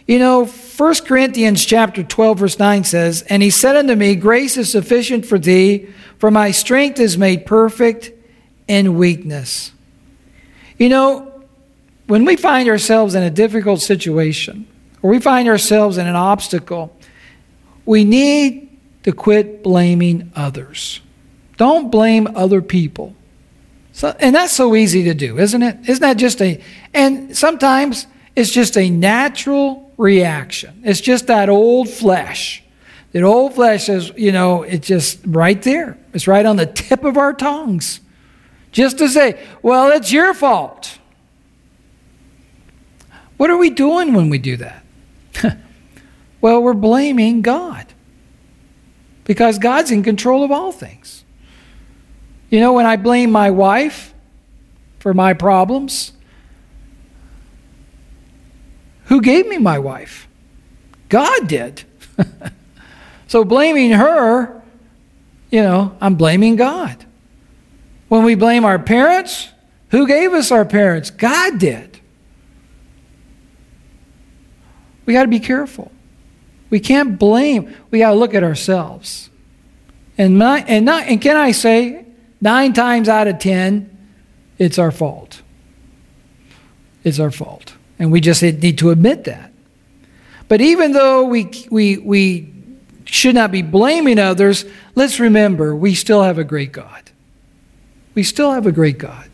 You 0.06 0.18
know, 0.18 0.46
1 0.46 0.94
Corinthians 1.04 1.64
chapter 1.64 2.02
12, 2.02 2.38
verse 2.38 2.58
9 2.58 2.82
says, 2.82 3.22
And 3.22 3.42
he 3.42 3.50
said 3.50 3.76
unto 3.76 3.94
me, 3.94 4.16
Grace 4.16 4.56
is 4.56 4.72
sufficient 4.72 5.24
for 5.26 5.38
thee, 5.38 5.88
for 6.18 6.30
my 6.30 6.50
strength 6.50 6.98
is 6.98 7.16
made 7.16 7.46
perfect 7.46 8.10
in 8.66 8.96
weakness. 8.96 9.72
You 10.78 10.88
know, 10.88 11.44
when 12.06 12.24
we 12.24 12.34
find 12.34 12.68
ourselves 12.68 13.14
in 13.14 13.22
a 13.22 13.30
difficult 13.30 13.82
situation, 13.82 14.66
or 15.02 15.10
we 15.10 15.18
find 15.18 15.48
ourselves 15.48 15.98
in 15.98 16.06
an 16.06 16.16
obstacle, 16.16 16.94
we 17.84 18.04
need 18.04 18.78
to 19.02 19.12
quit 19.12 19.62
blaming 19.62 20.30
others. 20.34 21.00
Don't 21.56 21.90
blame 21.90 22.28
other 22.34 22.62
people. 22.62 23.14
So, 23.92 24.14
and 24.20 24.34
that's 24.34 24.52
so 24.52 24.74
easy 24.74 25.04
to 25.04 25.14
do, 25.14 25.38
isn't 25.38 25.62
it? 25.62 25.76
Isn't 25.88 26.02
that 26.02 26.16
just 26.16 26.40
a, 26.40 26.62
and 26.94 27.36
sometimes 27.36 28.06
it's 28.36 28.50
just 28.50 28.78
a 28.78 28.88
natural 28.88 29.92
reaction. 29.96 30.82
It's 30.84 31.00
just 31.00 31.26
that 31.26 31.48
old 31.48 31.88
flesh. 31.88 32.62
That 33.12 33.24
old 33.24 33.54
flesh 33.54 33.86
says, 33.86 34.12
you 34.16 34.32
know, 34.32 34.62
it's 34.62 34.86
just 34.86 35.20
right 35.26 35.60
there. 35.62 35.98
It's 36.14 36.26
right 36.26 36.46
on 36.46 36.56
the 36.56 36.66
tip 36.66 37.04
of 37.04 37.16
our 37.16 37.32
tongues. 37.32 38.00
Just 38.72 38.98
to 38.98 39.08
say, 39.08 39.44
well, 39.62 39.90
it's 39.90 40.12
your 40.12 40.32
fault. 40.32 40.98
What 43.36 43.50
are 43.50 43.56
we 43.56 43.70
doing 43.70 44.14
when 44.14 44.30
we 44.30 44.38
do 44.38 44.56
that? 44.58 44.79
well, 46.40 46.62
we're 46.62 46.74
blaming 46.74 47.42
God 47.42 47.86
because 49.24 49.58
God's 49.58 49.90
in 49.90 50.02
control 50.02 50.42
of 50.44 50.50
all 50.50 50.72
things. 50.72 51.24
You 52.50 52.60
know, 52.60 52.72
when 52.72 52.86
I 52.86 52.96
blame 52.96 53.30
my 53.30 53.50
wife 53.50 54.12
for 54.98 55.14
my 55.14 55.34
problems, 55.34 56.12
who 59.04 59.20
gave 59.20 59.46
me 59.46 59.58
my 59.58 59.78
wife? 59.78 60.28
God 61.08 61.48
did. 61.48 61.84
so 63.26 63.44
blaming 63.44 63.90
her, 63.90 64.62
you 65.50 65.62
know, 65.62 65.96
I'm 66.00 66.14
blaming 66.14 66.56
God. 66.56 67.04
When 68.08 68.24
we 68.24 68.34
blame 68.34 68.64
our 68.64 68.78
parents, 68.78 69.48
who 69.90 70.06
gave 70.06 70.32
us 70.32 70.50
our 70.50 70.64
parents? 70.64 71.10
God 71.10 71.58
did. 71.58 71.89
We 75.06 75.12
got 75.12 75.22
to 75.22 75.28
be 75.28 75.40
careful. 75.40 75.90
We 76.68 76.80
can't 76.80 77.18
blame. 77.18 77.74
We 77.90 77.98
got 77.98 78.10
to 78.10 78.16
look 78.16 78.34
at 78.34 78.44
ourselves. 78.44 79.30
And, 80.16 80.38
my, 80.38 80.64
and, 80.68 80.84
not, 80.84 81.04
and 81.08 81.20
can 81.20 81.36
I 81.36 81.52
say, 81.52 82.06
nine 82.40 82.72
times 82.72 83.08
out 83.08 83.26
of 83.26 83.38
ten, 83.38 83.96
it's 84.58 84.78
our 84.78 84.90
fault. 84.90 85.42
It's 87.02 87.18
our 87.18 87.30
fault. 87.30 87.74
And 87.98 88.12
we 88.12 88.20
just 88.20 88.42
need 88.42 88.78
to 88.78 88.90
admit 88.90 89.24
that. 89.24 89.52
But 90.48 90.60
even 90.60 90.92
though 90.92 91.24
we, 91.24 91.50
we, 91.70 91.98
we 91.98 92.52
should 93.04 93.34
not 93.34 93.50
be 93.50 93.62
blaming 93.62 94.18
others, 94.18 94.64
let's 94.94 95.18
remember 95.18 95.74
we 95.74 95.94
still 95.94 96.22
have 96.22 96.38
a 96.38 96.44
great 96.44 96.72
God. 96.72 97.10
We 98.14 98.22
still 98.22 98.52
have 98.52 98.66
a 98.66 98.72
great 98.72 98.98
God. 98.98 99.29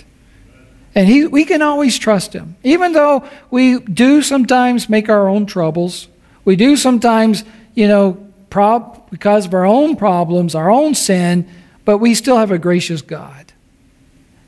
And 0.96 1.06
he, 1.06 1.26
we 1.26 1.44
can 1.44 1.60
always 1.60 1.98
trust 1.98 2.32
Him. 2.32 2.56
Even 2.64 2.92
though 2.92 3.28
we 3.50 3.78
do 3.80 4.22
sometimes 4.22 4.88
make 4.88 5.10
our 5.10 5.28
own 5.28 5.44
troubles, 5.44 6.08
we 6.46 6.56
do 6.56 6.74
sometimes, 6.74 7.44
you 7.74 7.86
know, 7.86 8.14
prob- 8.48 9.10
because 9.10 9.44
of 9.44 9.52
our 9.52 9.66
own 9.66 9.96
problems, 9.96 10.54
our 10.54 10.70
own 10.70 10.94
sin, 10.94 11.46
but 11.84 11.98
we 11.98 12.14
still 12.14 12.38
have 12.38 12.50
a 12.50 12.58
gracious 12.58 13.02
God. 13.02 13.52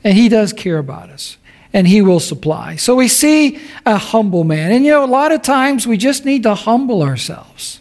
And 0.03 0.17
He 0.17 0.27
does 0.27 0.51
care 0.51 0.79
about 0.79 1.11
us, 1.11 1.37
and 1.71 1.87
He 1.87 2.01
will 2.01 2.19
supply. 2.19 2.77
So 2.77 2.95
we 2.95 3.07
see 3.07 3.59
a 3.85 3.97
humble 3.97 4.43
man. 4.43 4.71
And 4.71 4.83
you 4.83 4.91
know, 4.91 5.05
a 5.05 5.05
lot 5.05 5.31
of 5.31 5.43
times 5.43 5.85
we 5.85 5.97
just 5.97 6.25
need 6.25 6.41
to 6.43 6.55
humble 6.55 7.03
ourselves 7.03 7.79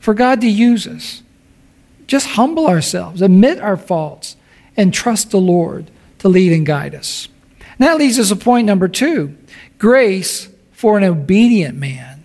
for 0.00 0.12
God 0.12 0.42
to 0.42 0.48
use 0.48 0.86
us. 0.86 1.22
Just 2.06 2.26
humble 2.26 2.66
ourselves, 2.66 3.22
admit 3.22 3.58
our 3.58 3.78
faults, 3.78 4.36
and 4.76 4.92
trust 4.92 5.30
the 5.30 5.40
Lord 5.40 5.90
to 6.18 6.28
lead 6.28 6.52
and 6.52 6.66
guide 6.66 6.94
us. 6.94 7.28
And 7.78 7.86
that 7.86 7.98
leads 7.98 8.18
us 8.18 8.28
to 8.28 8.36
point 8.36 8.66
number 8.66 8.88
two 8.88 9.36
grace 9.78 10.48
for 10.72 10.96
an 10.96 11.04
obedient 11.04 11.78
man. 11.78 12.24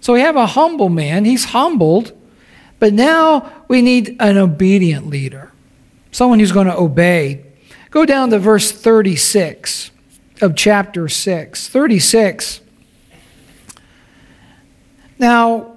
So 0.00 0.14
we 0.14 0.20
have 0.20 0.36
a 0.36 0.46
humble 0.46 0.88
man, 0.88 1.24
he's 1.24 1.46
humbled, 1.46 2.12
but 2.78 2.92
now 2.92 3.64
we 3.68 3.82
need 3.82 4.16
an 4.18 4.38
obedient 4.38 5.06
leader, 5.08 5.52
someone 6.10 6.40
who's 6.40 6.52
going 6.52 6.66
to 6.66 6.76
obey. 6.76 7.44
Go 7.90 8.06
down 8.06 8.30
to 8.30 8.38
verse 8.38 8.72
36 8.72 9.90
of 10.40 10.56
chapter 10.56 11.08
6. 11.08 11.68
36. 11.68 12.60
Now, 15.18 15.76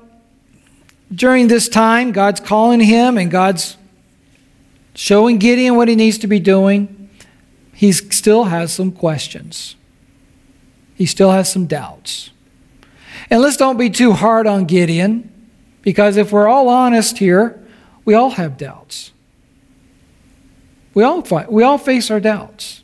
during 1.13 1.47
this 1.47 1.67
time, 1.67 2.11
God's 2.11 2.39
calling 2.39 2.79
him 2.79 3.17
and 3.17 3.29
God's 3.29 3.75
showing 4.95 5.37
Gideon 5.37 5.75
what 5.75 5.87
he 5.87 5.95
needs 5.95 6.19
to 6.19 6.27
be 6.27 6.39
doing. 6.39 7.02
He 7.73 7.91
still 7.91 8.45
has 8.45 8.73
some 8.73 8.91
questions, 8.91 9.75
he 10.95 11.05
still 11.05 11.31
has 11.31 11.51
some 11.51 11.65
doubts. 11.65 12.29
And 13.29 13.41
let's 13.41 13.57
don't 13.57 13.77
be 13.77 13.89
too 13.89 14.13
hard 14.13 14.47
on 14.47 14.65
Gideon, 14.65 15.31
because 15.81 16.17
if 16.17 16.31
we're 16.31 16.47
all 16.47 16.69
honest 16.69 17.17
here, 17.17 17.63
we 18.05 18.13
all 18.13 18.31
have 18.31 18.57
doubts. 18.57 19.11
We 20.93 21.03
all, 21.03 21.21
fight, 21.23 21.51
we 21.51 21.63
all 21.63 21.77
face 21.77 22.11
our 22.11 22.19
doubts. 22.19 22.83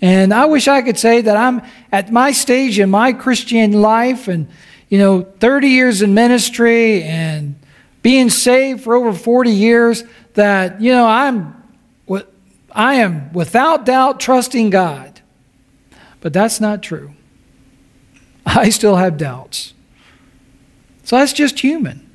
And 0.00 0.32
I 0.32 0.46
wish 0.46 0.66
I 0.66 0.82
could 0.82 0.98
say 0.98 1.20
that 1.20 1.36
I'm 1.36 1.62
at 1.92 2.10
my 2.10 2.32
stage 2.32 2.78
in 2.78 2.90
my 2.90 3.12
Christian 3.12 3.72
life 3.72 4.26
and, 4.26 4.48
you 4.88 4.98
know, 4.98 5.22
30 5.22 5.68
years 5.68 6.02
in 6.02 6.14
ministry 6.14 7.02
and 7.04 7.54
being 8.02 8.30
saved 8.30 8.82
for 8.82 8.94
over 8.96 9.12
40 9.12 9.50
years, 9.50 10.02
that, 10.34 10.80
you 10.80 10.90
know, 10.90 11.06
I'm, 11.06 11.61
I 12.74 12.94
am 12.94 13.32
without 13.32 13.86
doubt 13.86 14.20
trusting 14.20 14.70
God. 14.70 15.20
But 16.20 16.32
that's 16.32 16.60
not 16.60 16.82
true. 16.82 17.12
I 18.46 18.70
still 18.70 18.96
have 18.96 19.16
doubts. 19.16 19.74
So 21.04 21.16
that's 21.16 21.32
just 21.32 21.60
human. 21.60 22.08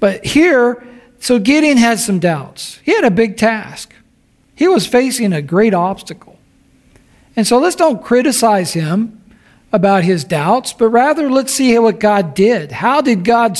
But 0.00 0.24
here, 0.24 0.86
so 1.18 1.38
Gideon 1.38 1.76
had 1.76 1.98
some 1.98 2.18
doubts. 2.20 2.78
He 2.84 2.94
had 2.94 3.04
a 3.04 3.10
big 3.10 3.36
task. 3.36 3.92
He 4.54 4.68
was 4.68 4.86
facing 4.86 5.32
a 5.32 5.42
great 5.42 5.74
obstacle. 5.74 6.38
And 7.36 7.46
so 7.46 7.58
let's 7.58 7.76
don't 7.76 8.02
criticize 8.02 8.72
him 8.72 9.20
about 9.72 10.04
his 10.04 10.24
doubts, 10.24 10.72
but 10.72 10.88
rather 10.88 11.30
let's 11.30 11.52
see 11.52 11.76
what 11.78 12.00
God 12.00 12.34
did. 12.34 12.72
How 12.72 13.00
did 13.00 13.24
God 13.24 13.58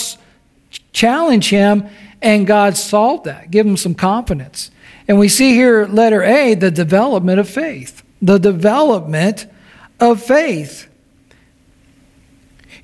challenge 0.92 1.50
him 1.50 1.88
and 2.23 2.47
God 2.47 2.76
solve 2.76 3.25
that? 3.25 3.50
Give 3.50 3.66
him 3.66 3.76
some 3.76 3.94
confidence. 3.94 4.70
And 5.09 5.19
we 5.19 5.29
see 5.29 5.55
here, 5.55 5.87
letter 5.87 6.23
A, 6.23 6.55
the 6.55 6.71
development 6.71 7.41
of 7.41 7.49
faith. 7.49 8.03
The 8.21 8.38
development 8.38 9.47
of 9.99 10.23
faith. 10.23 10.87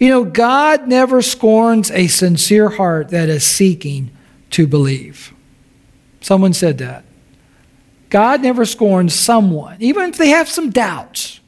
You 0.00 0.08
know, 0.08 0.24
God 0.24 0.88
never 0.88 1.20
scorns 1.22 1.90
a 1.90 2.06
sincere 2.06 2.70
heart 2.70 3.10
that 3.10 3.28
is 3.28 3.44
seeking 3.44 4.10
to 4.50 4.66
believe. 4.66 5.34
Someone 6.20 6.54
said 6.54 6.78
that. 6.78 7.04
God 8.08 8.42
never 8.42 8.64
scorns 8.64 9.12
someone, 9.12 9.76
even 9.80 10.08
if 10.08 10.16
they 10.16 10.28
have 10.28 10.48
some 10.48 10.70
doubts, 10.70 11.40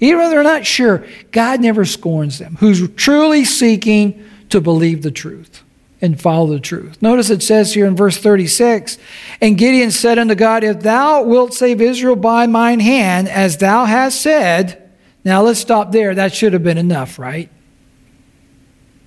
even 0.00 0.20
if 0.24 0.30
they're 0.30 0.42
not 0.42 0.66
sure. 0.66 1.06
God 1.30 1.60
never 1.60 1.84
scorns 1.84 2.38
them 2.38 2.56
who's 2.60 2.88
truly 2.94 3.44
seeking 3.44 4.24
to 4.48 4.60
believe 4.60 5.02
the 5.02 5.10
truth 5.10 5.63
and 6.04 6.20
follow 6.20 6.46
the 6.48 6.60
truth. 6.60 7.00
Notice 7.00 7.30
it 7.30 7.42
says 7.42 7.72
here 7.72 7.86
in 7.86 7.96
verse 7.96 8.18
36 8.18 8.98
And 9.40 9.56
Gideon 9.56 9.90
said 9.90 10.18
unto 10.18 10.34
God, 10.34 10.62
If 10.62 10.80
thou 10.80 11.22
wilt 11.22 11.54
save 11.54 11.80
Israel 11.80 12.14
by 12.14 12.46
mine 12.46 12.80
hand, 12.80 13.26
as 13.26 13.56
thou 13.56 13.86
hast 13.86 14.20
said, 14.20 14.90
now 15.24 15.40
let's 15.40 15.60
stop 15.60 15.92
there. 15.92 16.14
That 16.14 16.34
should 16.34 16.52
have 16.52 16.62
been 16.62 16.76
enough, 16.76 17.18
right? 17.18 17.48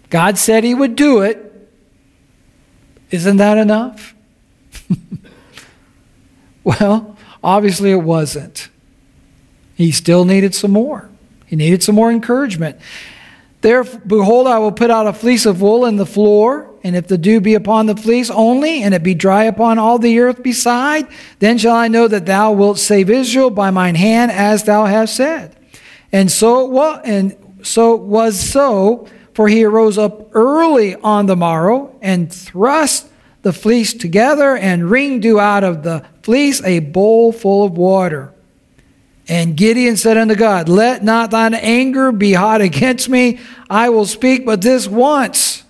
God 0.10 0.40
said 0.40 0.64
he 0.64 0.74
would 0.74 0.96
do 0.96 1.22
it. 1.22 1.44
Isn't 3.12 3.38
that 3.38 3.60
enough? 3.60 4.16
well, 6.64 7.16
obviously 7.44 7.92
it 7.92 7.98
wasn't. 7.98 8.70
He 9.76 9.92
still 9.92 10.26
needed 10.26 10.56
some 10.56 10.72
more. 10.72 11.12
He 11.46 11.56
needed 11.56 11.84
some 11.84 11.94
more 11.94 12.12
encouragement. 12.12 12.80
There, 13.62 13.84
behold, 13.84 14.48
I 14.48 14.60
will 14.60 14.72
put 14.72 14.92
out 14.92 15.08
a 15.08 15.14
fleece 15.14 15.46
of 15.46 15.62
wool 15.62 15.86
in 15.86 15.98
the 15.98 16.06
floor, 16.06 16.70
and 16.88 16.96
if 16.96 17.08
the 17.08 17.18
dew 17.18 17.42
be 17.42 17.54
upon 17.54 17.86
the 17.86 17.98
fleece 17.98 18.30
only, 18.30 18.82
and 18.82 18.94
it 18.94 19.04
be 19.04 19.14
dry 19.14 19.44
upon 19.44 19.78
all 19.78 20.00
the 20.00 20.20
earth 20.20 20.42
beside, 20.42 21.06
then 21.40 21.58
shall 21.58 21.76
I 21.76 21.90
know 21.90 22.08
that 22.08 22.26
thou 22.26 22.54
wilt 22.54 22.80
save 22.80 23.10
Israel 23.10 23.50
by 23.50 23.72
mine 23.72 23.96
hand, 23.96 24.32
as 24.32 24.64
thou 24.64 24.86
hast 24.86 25.14
said. 25.14 25.54
And 26.14 26.32
so 26.32 26.64
it 26.64 26.72
was, 26.72 27.02
and 27.04 27.36
so 27.62 27.96
it 27.96 28.04
was 28.04 28.40
so, 28.40 29.06
for 29.34 29.50
he 29.50 29.66
arose 29.66 29.98
up 29.98 30.34
early 30.34 30.96
on 30.96 31.26
the 31.26 31.36
morrow, 31.36 31.94
and 32.02 32.32
thrust 32.32 33.10
the 33.42 33.52
fleece 33.52 33.94
together, 33.94 34.56
and 34.56 34.90
wringed 34.90 35.26
out 35.26 35.66
of 35.66 35.84
the 35.84 36.06
fleece 36.24 36.64
a 36.64 36.80
bowl 36.80 37.34
full 37.34 37.66
of 37.66 37.78
water. 37.78 38.34
And 39.28 39.58
Gideon 39.58 39.98
said 39.98 40.16
unto 40.16 40.36
God, 40.36 40.70
Let 40.70 41.04
not 41.04 41.32
thine 41.32 41.54
anger 41.54 42.14
be 42.14 42.32
hot 42.32 42.62
against 42.62 43.10
me. 43.10 43.42
I 43.70 43.90
will 43.90 44.06
speak 44.06 44.46
but 44.46 44.62
this 44.62 44.88
once. 44.88 45.66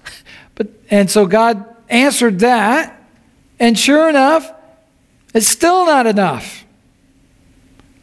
And 0.89 1.09
so 1.09 1.25
God 1.25 1.65
answered 1.89 2.39
that. 2.39 2.93
And 3.59 3.77
sure 3.77 4.09
enough, 4.09 4.51
it's 5.33 5.47
still 5.47 5.85
not 5.85 6.07
enough. 6.07 6.65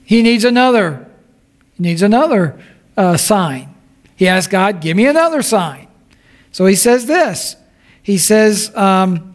He 0.04 0.22
needs 0.22 0.44
another. 0.44 1.08
He 1.76 1.82
needs 1.82 2.02
another 2.02 2.60
uh, 2.96 3.16
sign. 3.16 3.74
He 4.16 4.28
asked 4.28 4.50
God, 4.50 4.80
Give 4.80 4.96
me 4.96 5.06
another 5.06 5.42
sign. 5.42 5.88
So 6.52 6.66
he 6.66 6.76
says 6.76 7.06
this. 7.06 7.56
He 8.02 8.18
says, 8.18 8.74
um, 8.76 9.34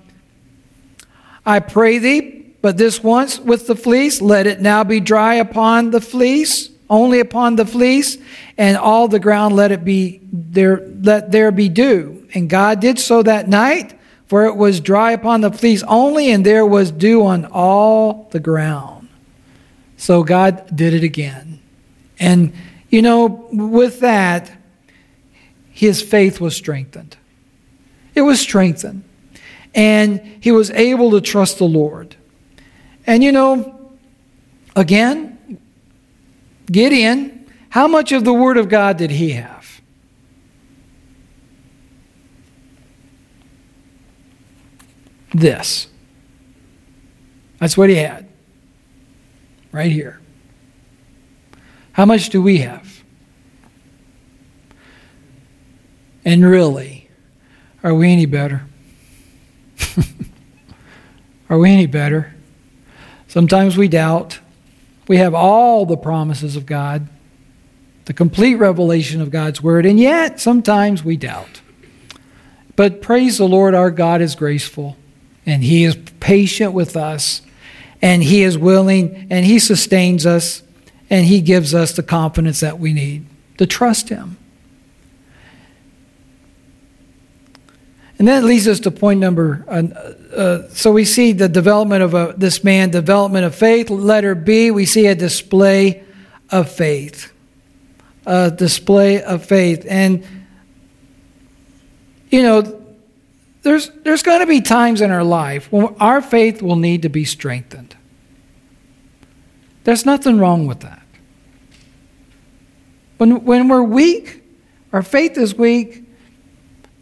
I 1.45 1.59
pray 1.59 1.97
thee, 1.97 2.53
but 2.61 2.77
this 2.77 3.03
once 3.03 3.39
with 3.39 3.65
the 3.65 3.75
fleece, 3.75 4.21
let 4.21 4.45
it 4.45 4.61
now 4.61 4.83
be 4.83 4.99
dry 4.99 5.35
upon 5.35 5.89
the 5.89 6.01
fleece, 6.01 6.68
only 6.89 7.19
upon 7.19 7.55
the 7.55 7.65
fleece, 7.65 8.17
and 8.57 8.77
all 8.77 9.07
the 9.07 9.19
ground 9.19 9.55
let 9.55 9.71
it 9.71 9.85
be 9.85 10.21
there 10.31 10.85
let 11.01 11.31
there 11.31 11.51
be 11.51 11.69
dew. 11.69 12.27
And 12.33 12.49
God 12.49 12.79
did 12.79 12.99
so 12.99 13.23
that 13.23 13.47
night, 13.47 13.97
for 14.27 14.45
it 14.45 14.55
was 14.55 14.79
dry 14.79 15.11
upon 15.11 15.41
the 15.41 15.51
fleece 15.51 15.83
only, 15.83 16.31
and 16.31 16.45
there 16.45 16.65
was 16.65 16.91
dew 16.91 17.25
on 17.25 17.45
all 17.45 18.27
the 18.31 18.39
ground. 18.39 19.09
So 19.97 20.23
God 20.23 20.75
did 20.75 20.93
it 20.93 21.03
again. 21.03 21.59
And 22.19 22.53
you 22.89 23.01
know, 23.01 23.47
with 23.51 23.99
that, 24.01 24.51
his 25.71 26.01
faith 26.01 26.41
was 26.41 26.55
strengthened. 26.55 27.15
It 28.15 28.21
was 28.21 28.39
strengthened. 28.39 29.03
And 29.73 30.19
he 30.41 30.51
was 30.51 30.71
able 30.71 31.11
to 31.11 31.21
trust 31.21 31.59
the 31.59 31.65
Lord. 31.65 32.15
And 33.05 33.23
you 33.23 33.31
know, 33.31 33.91
again, 34.75 35.38
Gideon, 36.71 37.47
how 37.69 37.87
much 37.87 38.11
of 38.11 38.23
the 38.23 38.33
Word 38.33 38.57
of 38.57 38.69
God 38.69 38.97
did 38.97 39.11
he 39.11 39.31
have? 39.31 39.81
This. 45.33 45.87
That's 47.59 47.77
what 47.77 47.89
he 47.89 47.95
had. 47.95 48.27
Right 49.71 49.91
here. 49.91 50.19
How 51.93 52.05
much 52.05 52.29
do 52.29 52.41
we 52.41 52.59
have? 52.59 53.03
And 56.25 56.45
really, 56.45 57.09
are 57.83 57.93
we 57.93 58.11
any 58.11 58.25
better? 58.25 58.65
are 61.49 61.57
we 61.57 61.71
any 61.71 61.85
better? 61.85 62.35
Sometimes 63.27 63.77
we 63.77 63.87
doubt. 63.87 64.39
We 65.09 65.17
have 65.17 65.33
all 65.33 65.87
the 65.87 65.97
promises 65.97 66.55
of 66.55 66.67
God, 66.67 67.09
the 68.05 68.13
complete 68.13 68.55
revelation 68.55 69.21
of 69.21 69.31
God's 69.31 69.59
word, 69.59 69.87
and 69.87 69.99
yet 69.99 70.39
sometimes 70.39 71.03
we 71.03 71.17
doubt. 71.17 71.61
But 72.75 73.01
praise 73.01 73.39
the 73.39 73.47
Lord, 73.47 73.73
our 73.73 73.89
God 73.89 74.21
is 74.21 74.35
graceful, 74.35 74.97
and 75.47 75.63
He 75.63 75.83
is 75.83 75.97
patient 76.19 76.73
with 76.73 76.95
us, 76.95 77.41
and 78.03 78.21
He 78.21 78.43
is 78.43 78.55
willing, 78.55 79.25
and 79.31 79.47
He 79.47 79.57
sustains 79.57 80.27
us, 80.27 80.61
and 81.09 81.25
He 81.25 81.41
gives 81.41 81.73
us 81.73 81.93
the 81.93 82.03
confidence 82.03 82.59
that 82.59 82.77
we 82.77 82.93
need 82.93 83.25
to 83.57 83.65
trust 83.65 84.09
Him. 84.09 84.37
And 88.19 88.27
that 88.27 88.43
leads 88.43 88.67
us 88.67 88.81
to 88.81 88.91
point 88.91 89.21
number. 89.21 89.63
Uh, 89.65 90.35
uh, 90.35 90.67
so 90.73 90.91
we 90.91 91.05
see 91.05 91.31
the 91.31 91.47
development 91.47 92.03
of 92.03 92.13
a, 92.13 92.35
this 92.37 92.65
man, 92.65 92.89
development 92.89 93.45
of 93.45 93.55
faith. 93.55 93.89
Letter 93.89 94.35
B, 94.35 94.71
we 94.71 94.85
see 94.85 95.07
a 95.07 95.15
display 95.15 96.03
of 96.49 96.69
faith. 96.69 97.31
A 98.25 98.51
display 98.51 99.23
of 99.23 99.45
faith, 99.45 99.85
and 99.89 100.23
you 102.29 102.43
know, 102.43 102.85
there's 103.63 103.89
there's 104.03 104.21
going 104.21 104.41
to 104.41 104.45
be 104.45 104.61
times 104.61 105.01
in 105.01 105.09
our 105.09 105.23
life 105.23 105.71
when 105.71 105.95
our 105.99 106.21
faith 106.21 106.61
will 106.61 106.75
need 106.75 107.03
to 107.03 107.09
be 107.09 107.25
strengthened. 107.25 107.95
There's 109.85 110.05
nothing 110.05 110.37
wrong 110.37 110.67
with 110.67 110.81
that. 110.81 111.01
When 113.17 113.45
when 113.45 113.67
we're 113.67 113.81
weak, 113.81 114.43
our 114.91 115.01
faith 115.01 115.37
is 115.37 115.55
weak 115.55 116.03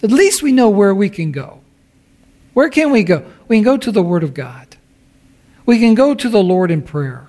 at 0.04 0.12
least 0.12 0.44
we 0.44 0.52
know 0.52 0.70
where 0.70 0.94
we 0.94 1.10
can 1.10 1.32
go. 1.32 1.62
Where 2.54 2.70
can 2.70 2.92
we 2.92 3.04
go? 3.04 3.26
We 3.48 3.58
can 3.58 3.64
go 3.64 3.78
to 3.78 3.92
the 3.92 4.04
Word 4.04 4.24
of 4.24 4.34
God. 4.34 4.78
We 5.66 5.80
can 5.80 5.96
go 5.96 6.16
to 6.16 6.30
the 6.30 6.42
Lord 6.42 6.72
in 6.72 6.82
prayer. 6.82 7.28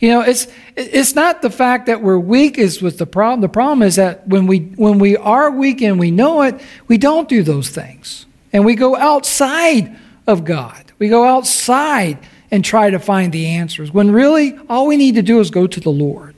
You 0.00 0.10
know, 0.10 0.20
it's 0.20 0.46
it's 0.76 1.14
not 1.14 1.42
the 1.42 1.50
fact 1.50 1.86
that 1.86 2.02
we're 2.02 2.18
weak 2.18 2.56
is 2.56 2.80
with 2.80 2.98
the 2.98 3.06
problem. 3.06 3.40
The 3.40 3.48
problem 3.48 3.82
is 3.82 3.96
that 3.96 4.26
when 4.28 4.46
we 4.46 4.60
when 4.76 4.98
we 4.98 5.16
are 5.16 5.50
weak 5.50 5.82
and 5.82 5.98
we 5.98 6.10
know 6.10 6.42
it, 6.42 6.60
we 6.86 6.98
don't 6.98 7.28
do 7.28 7.42
those 7.42 7.68
things. 7.70 8.26
And 8.52 8.64
we 8.64 8.74
go 8.76 8.96
outside 8.96 9.96
of 10.26 10.44
God. 10.44 10.92
We 10.98 11.08
go 11.08 11.24
outside 11.24 12.18
and 12.50 12.64
try 12.64 12.90
to 12.90 12.98
find 12.98 13.32
the 13.32 13.46
answers. 13.46 13.92
When 13.92 14.12
really 14.12 14.58
all 14.68 14.86
we 14.86 14.96
need 14.96 15.16
to 15.16 15.22
do 15.22 15.40
is 15.40 15.50
go 15.50 15.66
to 15.66 15.80
the 15.80 15.90
Lord. 15.90 16.37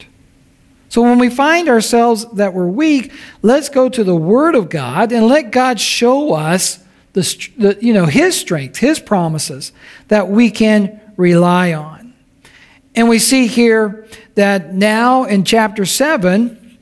So 0.90 1.02
when 1.02 1.20
we 1.20 1.30
find 1.30 1.68
ourselves 1.68 2.26
that 2.32 2.52
we're 2.52 2.66
weak, 2.66 3.12
let's 3.42 3.68
go 3.68 3.88
to 3.88 4.02
the 4.02 4.16
Word 4.16 4.56
of 4.56 4.68
God 4.68 5.12
and 5.12 5.28
let 5.28 5.52
God 5.52 5.78
show 5.80 6.34
us 6.34 6.80
the, 7.12 7.22
the, 7.56 7.78
you 7.80 7.92
know 7.92 8.06
His 8.06 8.36
strength, 8.36 8.78
His 8.78 8.98
promises 8.98 9.72
that 10.08 10.28
we 10.28 10.50
can 10.50 11.00
rely 11.16 11.72
on. 11.72 12.12
And 12.96 13.08
we 13.08 13.20
see 13.20 13.46
here 13.46 14.08
that 14.34 14.74
now 14.74 15.24
in 15.24 15.44
chapter 15.44 15.86
seven, 15.86 16.76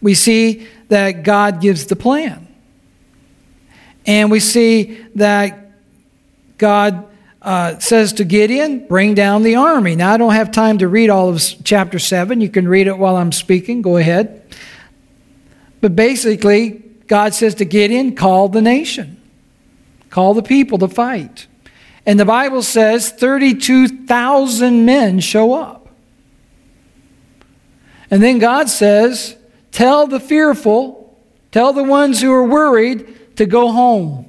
we 0.00 0.14
see 0.14 0.68
that 0.88 1.24
God 1.24 1.60
gives 1.60 1.86
the 1.86 1.96
plan, 1.96 2.46
and 4.06 4.30
we 4.30 4.38
see 4.38 5.04
that 5.16 5.72
God 6.58 7.08
uh, 7.46 7.78
says 7.78 8.12
to 8.14 8.24
Gideon, 8.24 8.86
Bring 8.88 9.14
down 9.14 9.44
the 9.44 9.54
army. 9.54 9.94
Now, 9.94 10.12
I 10.12 10.16
don't 10.16 10.34
have 10.34 10.50
time 10.50 10.78
to 10.78 10.88
read 10.88 11.08
all 11.08 11.28
of 11.28 11.40
chapter 11.62 12.00
7. 12.00 12.40
You 12.40 12.48
can 12.48 12.66
read 12.66 12.88
it 12.88 12.98
while 12.98 13.16
I'm 13.16 13.30
speaking. 13.30 13.82
Go 13.82 13.96
ahead. 13.96 14.42
But 15.80 15.94
basically, 15.94 16.82
God 17.06 17.34
says 17.34 17.54
to 17.56 17.64
Gideon, 17.64 18.16
Call 18.16 18.48
the 18.48 18.60
nation, 18.60 19.22
call 20.10 20.34
the 20.34 20.42
people 20.42 20.78
to 20.78 20.88
fight. 20.88 21.46
And 22.04 22.18
the 22.18 22.24
Bible 22.24 22.62
says 22.62 23.10
32,000 23.10 24.84
men 24.84 25.20
show 25.20 25.54
up. 25.54 25.88
And 28.10 28.22
then 28.22 28.40
God 28.40 28.68
says, 28.68 29.36
Tell 29.70 30.08
the 30.08 30.20
fearful, 30.20 31.16
tell 31.52 31.72
the 31.72 31.84
ones 31.84 32.20
who 32.20 32.32
are 32.32 32.44
worried 32.44 33.36
to 33.36 33.46
go 33.46 33.70
home 33.70 34.26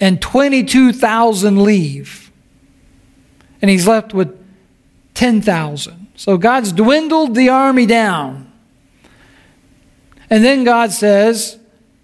and 0.00 0.20
22,000 0.20 1.62
leave. 1.62 2.30
And 3.62 3.70
he's 3.70 3.86
left 3.86 4.12
with 4.12 4.36
10,000. 5.14 6.08
So 6.16 6.36
God's 6.36 6.72
dwindled 6.72 7.34
the 7.34 7.48
army 7.48 7.86
down. 7.86 8.52
And 10.30 10.44
then 10.44 10.64
God 10.64 10.92
says, 10.92 11.58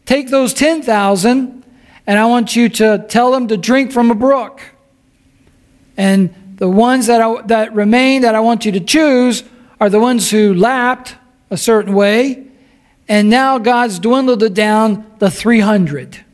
Take 0.06 0.28
those 0.28 0.52
10,000 0.54 1.64
and 2.06 2.18
I 2.18 2.26
want 2.26 2.56
you 2.56 2.68
to 2.68 3.06
tell 3.08 3.30
them 3.30 3.48
to 3.48 3.56
drink 3.56 3.92
from 3.92 4.10
a 4.10 4.14
brook. 4.14 4.60
And 5.96 6.56
the 6.56 6.68
ones 6.68 7.06
that, 7.06 7.20
I, 7.20 7.42
that 7.42 7.74
remain 7.74 8.22
that 8.22 8.34
I 8.34 8.40
want 8.40 8.64
you 8.64 8.72
to 8.72 8.80
choose 8.80 9.44
are 9.80 9.88
the 9.88 10.00
ones 10.00 10.30
who 10.30 10.54
lapped 10.54 11.14
a 11.50 11.56
certain 11.56 11.94
way 11.94 12.50
and 13.10 13.28
now 13.28 13.58
God's 13.58 13.98
dwindled 13.98 14.44
it 14.44 14.54
down 14.54 15.04
to 15.18 15.28
300. 15.28 16.24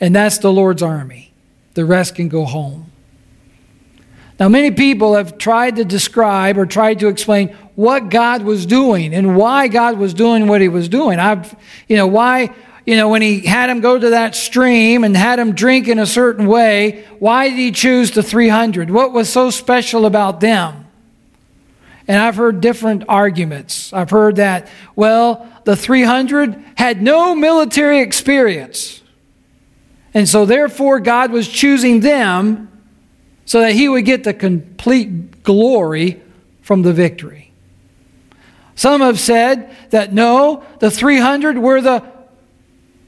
And 0.00 0.14
that's 0.14 0.38
the 0.38 0.52
Lord's 0.52 0.82
army. 0.82 1.32
The 1.74 1.84
rest 1.84 2.16
can 2.16 2.28
go 2.28 2.44
home. 2.44 2.90
Now, 4.38 4.48
many 4.48 4.72
people 4.72 5.14
have 5.14 5.38
tried 5.38 5.76
to 5.76 5.84
describe 5.84 6.58
or 6.58 6.66
tried 6.66 6.98
to 7.00 7.08
explain 7.08 7.56
what 7.76 8.08
God 8.08 8.42
was 8.42 8.66
doing 8.66 9.14
and 9.14 9.36
why 9.36 9.68
God 9.68 9.98
was 9.98 10.12
doing 10.12 10.48
what 10.48 10.60
he 10.60 10.68
was 10.68 10.88
doing. 10.88 11.20
I've, 11.20 11.54
you 11.88 11.96
know, 11.96 12.08
why, 12.08 12.52
you 12.84 12.96
know, 12.96 13.08
when 13.08 13.22
he 13.22 13.40
had 13.40 13.70
him 13.70 13.80
go 13.80 13.96
to 13.96 14.10
that 14.10 14.34
stream 14.34 15.04
and 15.04 15.16
had 15.16 15.38
him 15.38 15.54
drink 15.54 15.86
in 15.86 16.00
a 16.00 16.06
certain 16.06 16.46
way, 16.46 17.04
why 17.20 17.48
did 17.48 17.58
he 17.58 17.70
choose 17.70 18.10
the 18.10 18.24
300? 18.24 18.90
What 18.90 19.12
was 19.12 19.32
so 19.32 19.50
special 19.50 20.04
about 20.04 20.40
them? 20.40 20.86
And 22.08 22.20
I've 22.20 22.36
heard 22.36 22.60
different 22.60 23.04
arguments. 23.08 23.92
I've 23.92 24.10
heard 24.10 24.36
that, 24.36 24.68
well, 24.96 25.48
the 25.64 25.76
300 25.76 26.62
had 26.76 27.00
no 27.00 27.34
military 27.34 28.00
experience. 28.00 29.00
And 30.14 30.28
so, 30.28 30.46
therefore, 30.46 31.00
God 31.00 31.32
was 31.32 31.48
choosing 31.48 32.00
them 32.00 32.70
so 33.44 33.60
that 33.60 33.72
he 33.72 33.88
would 33.88 34.04
get 34.04 34.24
the 34.24 34.32
complete 34.32 35.42
glory 35.42 36.22
from 36.62 36.82
the 36.82 36.92
victory. 36.92 37.52
Some 38.76 39.00
have 39.00 39.20
said 39.20 39.74
that 39.90 40.12
no, 40.12 40.64
the 40.78 40.90
300 40.90 41.58
were 41.58 41.80
the 41.80 42.02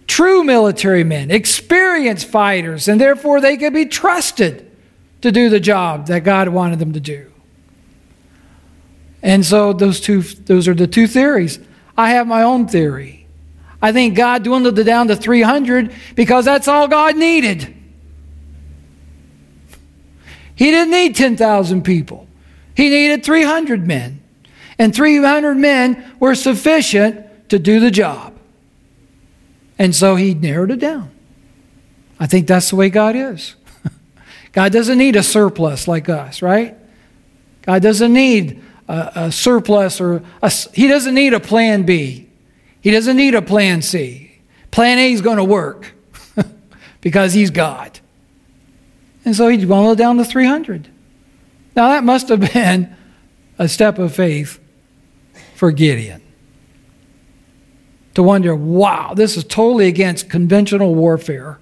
true 0.07 0.45
military 0.45 1.05
men, 1.05 1.31
experienced 1.31 2.27
fighters, 2.27 2.89
and 2.89 3.01
therefore 3.01 3.41
they 3.41 3.57
could 3.57 3.73
be 3.73 3.87
trusted 3.87 4.71
to 5.23 5.33
do 5.33 5.49
the 5.49 5.61
job 5.61 6.07
that 6.07 6.21
God 6.21 6.49
wanted 6.49 6.79
them 6.79 6.93
to 6.93 7.01
do. 7.01 7.33
And 9.23 9.45
so 9.45 9.73
those 9.73 10.01
two 10.01 10.23
those 10.23 10.69
are 10.69 10.75
the 10.75 10.87
two 10.87 11.07
theories. 11.07 11.59
I 11.97 12.11
have 12.11 12.27
my 12.27 12.43
own 12.43 12.69
theory. 12.69 13.16
I 13.81 13.93
think 13.93 14.17
God 14.17 14.43
dwindled 14.43 14.79
it 14.79 14.85
down 14.85 15.09
to 15.09 15.17
300 15.17 15.93
because 16.15 16.45
that's 16.45 16.69
all 16.69 16.89
God 16.89 17.17
needed. 17.17 17.75
He 20.55 20.71
didn't 20.71 20.91
need 20.91 21.15
10,000 21.15 21.83
people, 21.83 22.27
he 22.75 22.89
needed 22.89 23.25
300 23.25 23.87
men. 23.87 24.23
And 24.79 24.95
300 24.95 25.57
men 25.57 26.05
were 26.21 26.35
sufficient 26.35 27.49
to 27.49 27.59
do 27.59 27.81
the 27.81 27.91
job. 27.91 28.35
And 29.79 29.95
so 29.95 30.17
he 30.17 30.35
narrowed 30.35 30.71
it 30.71 30.81
down. 30.81 31.11
I 32.21 32.27
think 32.27 32.47
that's 32.47 32.71
the 32.71 32.77
way 32.77 32.91
God 32.91 33.17
is. 33.17 33.55
God 34.53 34.73
doesn't 34.73 34.99
need 34.99 35.17
a 35.17 35.23
surplus 35.23 35.89
like 35.89 36.11
us, 36.11 36.43
right? 36.43 36.77
God 37.63 37.83
doesn't 37.83 38.13
need 38.13 38.63
a, 38.89 39.13
a 39.15 39.33
surplus 39.33 40.01
or 40.01 40.23
a, 40.43 40.51
he 40.73 40.89
doesn't 40.89 41.15
need 41.15 41.35
a 41.35 41.41
plan 41.41 41.83
B. 41.85 42.26
He 42.87 42.93
doesn't 42.93 43.17
need 43.17 43.35
a 43.35 43.43
plan 43.43 43.83
C. 43.83 44.31
Plan 44.71 45.01
A 45.01 45.11
is 45.11 45.21
going 45.21 45.39
to 45.39 45.45
work 45.45 45.93
because 47.01 47.33
he's 47.33 47.51
God. 47.51 47.99
And 49.25 49.35
so 49.35 49.49
he 49.49 49.57
dwindled 49.57 49.99
down 49.99 50.19
to 50.19 50.25
300. 50.25 50.87
Now, 51.75 51.89
that 51.89 52.05
must 52.05 52.29
have 52.29 52.53
been 52.53 52.95
a 53.59 53.67
step 53.67 53.99
of 53.99 54.15
faith 54.15 54.61
for 55.57 55.73
Gideon. 55.73 56.23
To 58.15 58.23
wonder, 58.23 58.55
wow, 58.55 59.15
this 59.15 59.37
is 59.37 59.43
totally 59.43 59.89
against 59.89 60.31
conventional 60.31 60.95
warfare. 60.95 61.59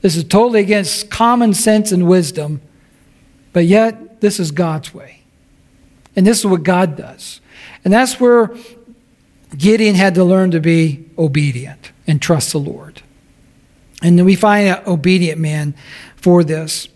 This 0.00 0.16
is 0.16 0.24
totally 0.24 0.60
against 0.60 1.10
common 1.10 1.52
sense 1.52 1.92
and 1.92 2.08
wisdom. 2.08 2.62
But 3.52 3.66
yet, 3.66 4.22
this 4.22 4.40
is 4.40 4.50
God's 4.50 4.94
way. 4.94 5.20
And 6.16 6.26
this 6.26 6.38
is 6.38 6.46
what 6.46 6.62
God 6.62 6.96
does. 6.96 7.42
And 7.84 7.92
that's 7.92 8.18
where 8.18 8.56
Gideon 9.56 9.94
had 9.94 10.14
to 10.14 10.24
learn 10.24 10.50
to 10.52 10.60
be 10.60 11.04
obedient 11.18 11.92
and 12.06 12.20
trust 12.20 12.52
the 12.52 12.58
Lord. 12.58 13.02
And 14.02 14.18
then 14.18 14.24
we 14.24 14.34
find 14.34 14.68
an 14.68 14.82
obedient 14.86 15.40
man 15.40 15.74
for 16.16 16.42
this 16.42 16.88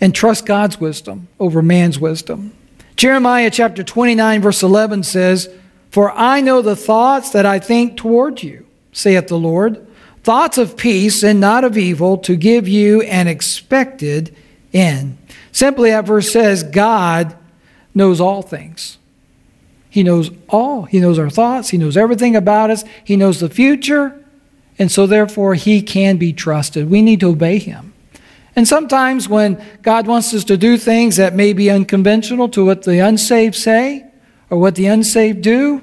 and 0.00 0.14
trust 0.14 0.46
God's 0.46 0.80
wisdom 0.80 1.28
over 1.38 1.62
man's 1.62 1.98
wisdom. 1.98 2.52
Jeremiah 2.96 3.50
chapter 3.50 3.84
29, 3.84 4.42
verse 4.42 4.62
11 4.62 5.04
says, 5.04 5.48
For 5.90 6.10
I 6.12 6.40
know 6.40 6.62
the 6.62 6.76
thoughts 6.76 7.30
that 7.30 7.46
I 7.46 7.58
think 7.58 7.96
toward 7.96 8.42
you, 8.42 8.66
saith 8.92 9.28
the 9.28 9.38
Lord, 9.38 9.86
thoughts 10.24 10.58
of 10.58 10.76
peace 10.76 11.22
and 11.22 11.40
not 11.40 11.64
of 11.64 11.78
evil, 11.78 12.18
to 12.18 12.34
give 12.34 12.66
you 12.66 13.02
an 13.02 13.28
expected 13.28 14.34
end. 14.72 15.16
Simply, 15.52 15.90
that 15.90 16.06
verse 16.06 16.32
says, 16.32 16.62
God 16.62 17.36
knows 17.94 18.20
all 18.20 18.42
things. 18.42 18.98
He 19.90 20.02
knows 20.02 20.30
all. 20.48 20.82
He 20.84 21.00
knows 21.00 21.18
our 21.18 21.30
thoughts. 21.30 21.70
He 21.70 21.78
knows 21.78 21.96
everything 21.96 22.36
about 22.36 22.70
us. 22.70 22.84
He 23.04 23.16
knows 23.16 23.40
the 23.40 23.48
future. 23.48 24.22
And 24.78 24.92
so, 24.92 25.06
therefore, 25.06 25.54
He 25.54 25.82
can 25.82 26.18
be 26.18 26.32
trusted. 26.32 26.90
We 26.90 27.02
need 27.02 27.20
to 27.20 27.30
obey 27.30 27.58
Him. 27.58 27.94
And 28.54 28.66
sometimes 28.66 29.28
when 29.28 29.64
God 29.82 30.06
wants 30.06 30.34
us 30.34 30.44
to 30.44 30.56
do 30.56 30.76
things 30.76 31.16
that 31.16 31.34
may 31.34 31.52
be 31.52 31.70
unconventional 31.70 32.48
to 32.50 32.64
what 32.64 32.82
the 32.82 32.98
unsaved 32.98 33.54
say 33.54 34.04
or 34.50 34.58
what 34.58 34.74
the 34.74 34.86
unsaved 34.86 35.42
do, 35.42 35.82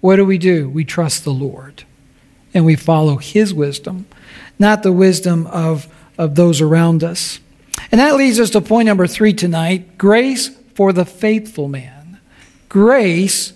what 0.00 0.16
do 0.16 0.24
we 0.24 0.38
do? 0.38 0.68
We 0.68 0.84
trust 0.84 1.24
the 1.24 1.32
Lord 1.32 1.84
and 2.52 2.64
we 2.64 2.76
follow 2.76 3.16
His 3.16 3.54
wisdom, 3.54 4.06
not 4.58 4.82
the 4.82 4.92
wisdom 4.92 5.46
of, 5.46 5.88
of 6.18 6.34
those 6.34 6.60
around 6.60 7.02
us. 7.02 7.40
And 7.90 8.00
that 8.00 8.16
leads 8.16 8.38
us 8.38 8.50
to 8.50 8.60
point 8.60 8.86
number 8.86 9.06
three 9.06 9.32
tonight 9.32 9.96
grace 9.96 10.50
for 10.74 10.92
the 10.92 11.04
faithful 11.04 11.68
man. 11.68 11.99
Grace 12.70 13.52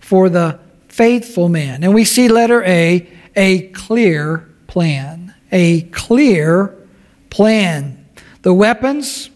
for 0.00 0.28
the 0.28 0.58
faithful 0.88 1.48
man. 1.48 1.82
And 1.82 1.94
we 1.94 2.04
see 2.04 2.28
letter 2.28 2.62
A, 2.64 3.08
a 3.34 3.68
clear 3.68 4.48
plan. 4.66 5.34
A 5.50 5.82
clear 5.82 6.76
plan. 7.30 8.06
The 8.42 8.52
weapons 8.52 9.30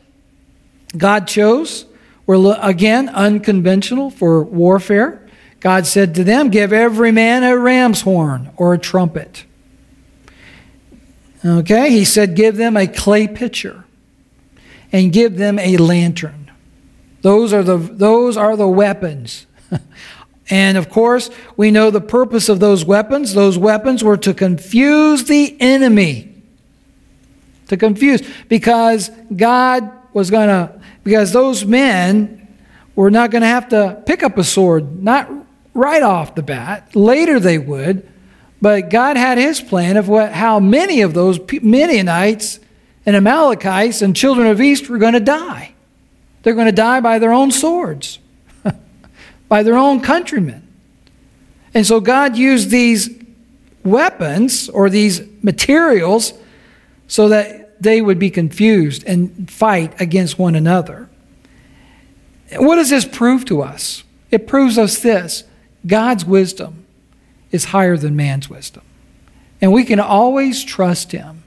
God 0.97 1.27
chose 1.29 1.87
were, 2.27 2.57
again, 2.61 3.09
unconventional 3.09 4.11
for 4.11 4.43
warfare. 4.43 5.29
God 5.61 5.87
said 5.87 6.14
to 6.16 6.25
them, 6.25 6.49
Give 6.49 6.73
every 6.73 7.12
man 7.12 7.45
a 7.45 7.57
ram's 7.57 8.01
horn 8.01 8.51
or 8.57 8.75
a 8.75 8.79
trumpet. 8.79 9.45
Okay, 11.45 11.90
he 11.90 12.05
said, 12.05 12.35
Give 12.35 12.57
them 12.57 12.77
a 12.77 12.87
clay 12.87 13.29
pitcher 13.29 13.85
and 14.93 15.12
give 15.12 15.37
them 15.37 15.59
a 15.59 15.77
lantern. 15.77 16.39
Those 17.23 17.53
are 17.53 17.63
the, 17.63 17.77
those 17.77 18.37
are 18.37 18.57
the 18.57 18.69
weapons. 18.69 19.47
and 20.51 20.79
of 20.79 20.89
course, 20.89 21.31
we 21.57 21.71
know 21.71 21.91
the 21.91 22.01
purpose 22.01 22.49
of 22.49 22.61
those 22.61 22.85
weapons. 22.85 23.35
Those 23.35 23.59
weapons 23.59 24.03
were 24.03 24.17
to 24.19 24.35
confuse 24.35 25.25
the 25.25 25.57
enemy 25.61 26.31
to 27.71 27.77
confuse 27.77 28.21
because 28.49 29.11
God 29.35 29.91
was 30.13 30.31
going 30.31 30.49
to, 30.49 30.81
because 31.03 31.33
those 31.33 31.65
men 31.65 32.49
were 32.95 33.11
not 33.11 33.31
going 33.31 33.43
to 33.43 33.49
have 33.49 33.69
to 33.71 34.03
pick 34.07 34.23
up 34.23 34.37
a 34.37 34.45
sword, 34.45 35.03
not 35.03 35.31
right 35.73 36.03
off 36.03 36.35
the 36.35 36.43
bat. 36.43 36.95
Later 36.95 37.41
they 37.41 37.59
would, 37.59 38.07
but 38.61 38.91
God 38.91 39.17
had 39.17 39.39
his 39.39 39.61
plan 39.61 39.97
of 39.97 40.09
what, 40.09 40.33
how 40.33 40.61
many 40.61 41.01
of 41.01 41.15
those 41.15 41.39
Midianites 41.63 42.59
and 43.07 43.17
Amalekites 43.17 44.03
and 44.03 44.15
children 44.15 44.49
of 44.49 44.61
East 44.61 44.89
were 44.89 44.99
going 44.99 45.15
to 45.15 45.21
die. 45.21 45.73
They're 46.42 46.55
going 46.55 46.66
to 46.66 46.72
die 46.72 47.00
by 47.00 47.18
their 47.18 47.33
own 47.33 47.50
swords, 47.50 48.18
by 49.48 49.62
their 49.62 49.76
own 49.76 50.00
countrymen. 50.00 50.66
And 51.74 51.87
so 51.87 52.00
God 52.00 52.37
used 52.37 52.70
these 52.70 53.11
weapons 53.85 54.68
or 54.68 54.90
these 54.90 55.22
materials 55.42 56.33
so 57.07 57.29
that 57.29 57.83
they 57.83 58.00
would 58.00 58.18
be 58.18 58.31
confused 58.31 59.05
and 59.07 59.50
fight 59.50 59.98
against 60.00 60.38
one 60.38 60.55
another. 60.55 61.09
What 62.57 62.76
does 62.76 62.90
this 62.90 63.05
prove 63.05 63.44
to 63.46 63.62
us? 63.62 64.05
It 64.31 64.46
proves 64.46 64.79
us 64.79 65.00
this 65.00 65.44
God's 65.87 66.24
wisdom 66.24 66.85
is 67.50 67.66
higher 67.66 67.96
than 67.96 68.16
man's 68.16 68.48
wisdom. 68.48 68.83
And 69.61 69.72
we 69.72 69.85
can 69.85 70.00
always 70.00 70.64
trust 70.64 71.12
him. 71.12 71.39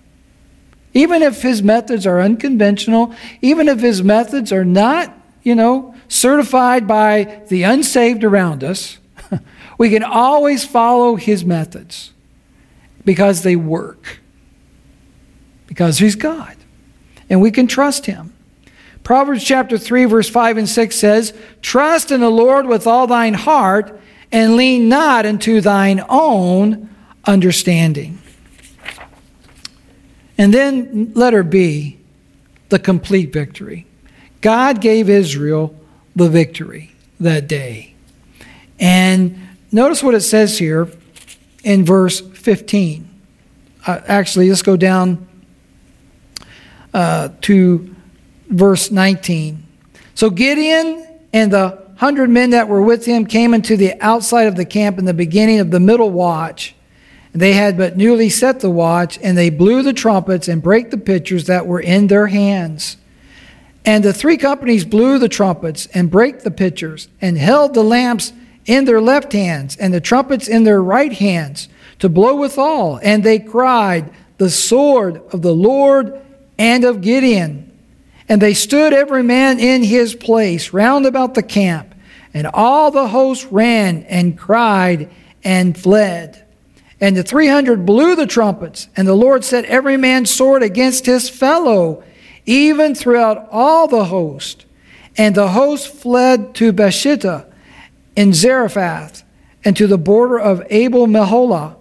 Even 0.94 1.22
if 1.22 1.42
his 1.42 1.64
methods 1.64 2.06
are 2.06 2.20
unconventional, 2.20 3.14
even 3.42 3.68
if 3.68 3.80
his 3.80 4.04
methods 4.04 4.52
are 4.52 4.66
not, 4.66 5.16
you 5.42 5.56
know, 5.56 5.96
certified 6.08 6.88
by 6.88 7.42
the 7.48 7.64
unsaved 7.64 8.24
around 8.24 8.64
us, 8.64 9.00
we 9.78 9.90
can 9.90 10.04
always 10.04 10.66
follow 10.66 11.16
his 11.16 11.44
methods 11.44 12.12
because 13.04 13.44
they 13.44 13.56
work 13.56 14.20
because 15.74 15.98
he's 15.98 16.16
God. 16.16 16.56
And 17.32 17.42
we 17.42 17.50
can 17.50 17.66
trust 17.66 18.06
him. 18.06 18.32
Proverbs 19.04 19.44
chapter 19.44 19.76
3, 19.76 20.06
verse 20.06 20.30
5 20.30 20.58
and 20.58 20.70
6 20.70 20.96
says, 20.96 21.34
Trust 21.64 22.12
in 22.12 22.22
the 22.22 22.30
Lord 22.30 22.68
with 22.68 22.86
all 22.86 23.08
thine 23.08 23.34
heart, 23.34 24.00
and 24.32 24.56
lean 24.56 24.88
not 24.88 25.26
unto 25.26 25.62
thine 25.62 26.04
own 26.10 26.90
understanding. 27.26 28.20
And 30.38 30.54
then, 30.54 31.14
letter 31.14 31.44
B, 31.44 32.00
the 32.70 32.80
complete 32.80 33.32
victory. 33.32 33.86
God 34.42 34.82
gave 34.82 35.10
Israel 35.10 35.76
the 36.16 36.30
victory 36.30 36.96
that 37.20 37.48
day. 37.48 37.94
And 38.80 39.40
notice 39.72 40.02
what 40.04 40.16
it 40.16 40.22
says 40.22 40.58
here 40.58 40.90
in 41.64 41.86
verse 41.86 42.20
15. 42.20 43.10
Uh, 43.86 44.02
actually, 44.08 44.50
let's 44.50 44.62
go 44.62 44.76
down 44.76 45.28
uh, 46.94 47.30
to 47.42 47.96
verse 48.50 48.92
19. 48.92 49.64
So 50.16 50.30
Gideon 50.30 51.08
and 51.32 51.52
the 51.52 51.84
hundred 51.98 52.30
men 52.30 52.52
that 52.52 52.68
were 52.68 52.82
with 52.82 53.06
him 53.06 53.26
came 53.26 53.54
into 53.54 53.78
the 53.78 54.00
outside 54.02 54.48
of 54.48 54.56
the 54.56 54.66
camp 54.66 55.00
in 55.00 55.06
the 55.06 55.14
beginning 55.14 55.60
of 55.60 55.72
the 55.72 55.80
middle 55.80 56.12
watch. 56.12 56.76
They 57.34 57.54
had 57.54 57.78
but 57.78 57.98
newly 57.98 58.30
set 58.30 58.60
the 58.60 58.70
watch, 58.70 59.20
and 59.22 59.36
they 59.36 59.50
blew 59.50 59.82
the 59.82 59.94
trumpets 59.94 60.48
and 60.48 60.62
brake 60.62 60.92
the 60.92 60.98
pitchers 60.98 61.46
that 61.48 61.66
were 61.66 61.82
in 61.82 62.08
their 62.08 62.28
hands. 62.28 62.98
And 63.84 64.04
the 64.04 64.14
three 64.14 64.38
companies 64.38 64.86
blew 64.86 65.18
the 65.18 65.28
trumpets 65.28 65.88
and 65.94 66.12
brake 66.12 66.42
the 66.42 66.52
pitchers, 66.52 67.08
and 67.20 67.38
held 67.38 67.74
the 67.74 67.84
lamps 67.84 68.34
in 68.66 68.86
their 68.86 69.02
left 69.02 69.34
hands, 69.34 69.76
and 69.76 69.94
the 69.94 70.00
trumpets 70.00 70.48
in 70.48 70.64
their 70.64 70.82
right 70.82 71.12
hands, 71.12 71.70
to 72.00 72.08
blow 72.08 72.36
withal. 72.36 73.00
And 73.02 73.24
they 73.24 73.40
cried, 73.40 74.12
The 74.38 74.50
sword 74.50 75.22
of 75.34 75.42
the 75.42 75.56
Lord 75.56 76.22
and 76.58 76.84
of 76.84 77.02
Gideon. 77.02 77.72
And 78.30 78.42
they 78.42 78.54
stood 78.54 78.94
every 78.94 79.24
man 79.24 79.60
in 79.60 79.84
his 79.84 80.16
place 80.16 80.72
round 80.72 81.06
about 81.06 81.34
the 81.34 81.44
camp, 81.44 81.96
and 82.34 82.48
all 82.48 82.92
the 82.92 83.08
host 83.08 83.48
ran 83.50 84.04
and 84.04 84.38
cried 84.38 85.10
and 85.44 85.78
fled. 85.78 86.43
And 87.04 87.18
the 87.18 87.24
300 87.24 87.86
blew 87.86 88.16
the 88.16 88.26
trumpets, 88.26 88.88
and 88.96 89.06
the 89.06 89.14
Lord 89.14 89.44
set 89.44 89.66
every 89.66 89.98
man's 89.98 90.34
sword 90.34 90.64
against 90.64 91.06
his 91.06 91.30
fellow, 91.30 92.02
even 92.46 92.96
throughout 92.96 93.50
all 93.52 93.90
the 93.90 94.06
host. 94.06 94.66
And 95.18 95.36
the 95.36 95.50
host 95.50 95.90
fled 95.90 96.56
to 96.56 96.72
Beersheba 96.72 97.46
in 98.16 98.32
Zarephath, 98.32 99.26
and 99.66 99.76
to 99.76 99.86
the 99.86 99.98
border 99.98 100.40
of 100.40 100.66
Abel 100.70 101.06
Meholah 101.08 101.76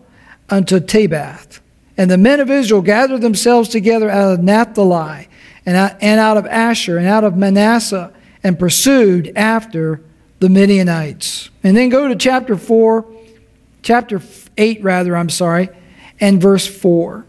unto 0.51 0.81
Tabbath. 0.81 1.61
And 1.97 2.11
the 2.11 2.19
men 2.19 2.41
of 2.41 2.51
Israel 2.51 2.83
gathered 2.83 3.21
themselves 3.21 3.69
together 3.69 4.11
out 4.11 4.33
of 4.33 4.43
Naphtali, 4.43 5.29
and 5.65 5.77
out 6.03 6.37
of 6.37 6.47
Asher, 6.47 6.99
and 6.99 7.07
out 7.07 7.23
of 7.23 7.37
Manasseh, 7.37 8.13
and 8.43 8.59
pursued 8.59 9.33
after 9.37 10.01
the 10.41 10.49
Midianites. 10.49 11.49
And 11.63 11.77
then 11.77 11.91
go 11.91 12.09
to 12.09 12.17
chapter 12.17 12.57
4, 12.57 13.07
chapter 13.83 14.21
8, 14.57 14.83
rather, 14.83 15.17
I'm 15.17 15.31
sorry, 15.31 15.69
and 16.21 16.41
verse 16.41 16.67
4. 16.67 17.27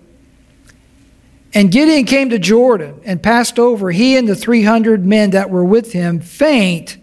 And 1.55 1.71
Gideon 1.71 2.05
came 2.05 2.29
to 2.29 2.39
Jordan 2.39 3.01
and 3.05 3.21
passed 3.21 3.59
over, 3.59 3.91
he 3.91 4.17
and 4.17 4.27
the 4.27 4.35
300 4.35 5.05
men 5.05 5.31
that 5.31 5.49
were 5.49 5.65
with 5.65 5.91
him, 5.91 6.19
faint, 6.19 6.97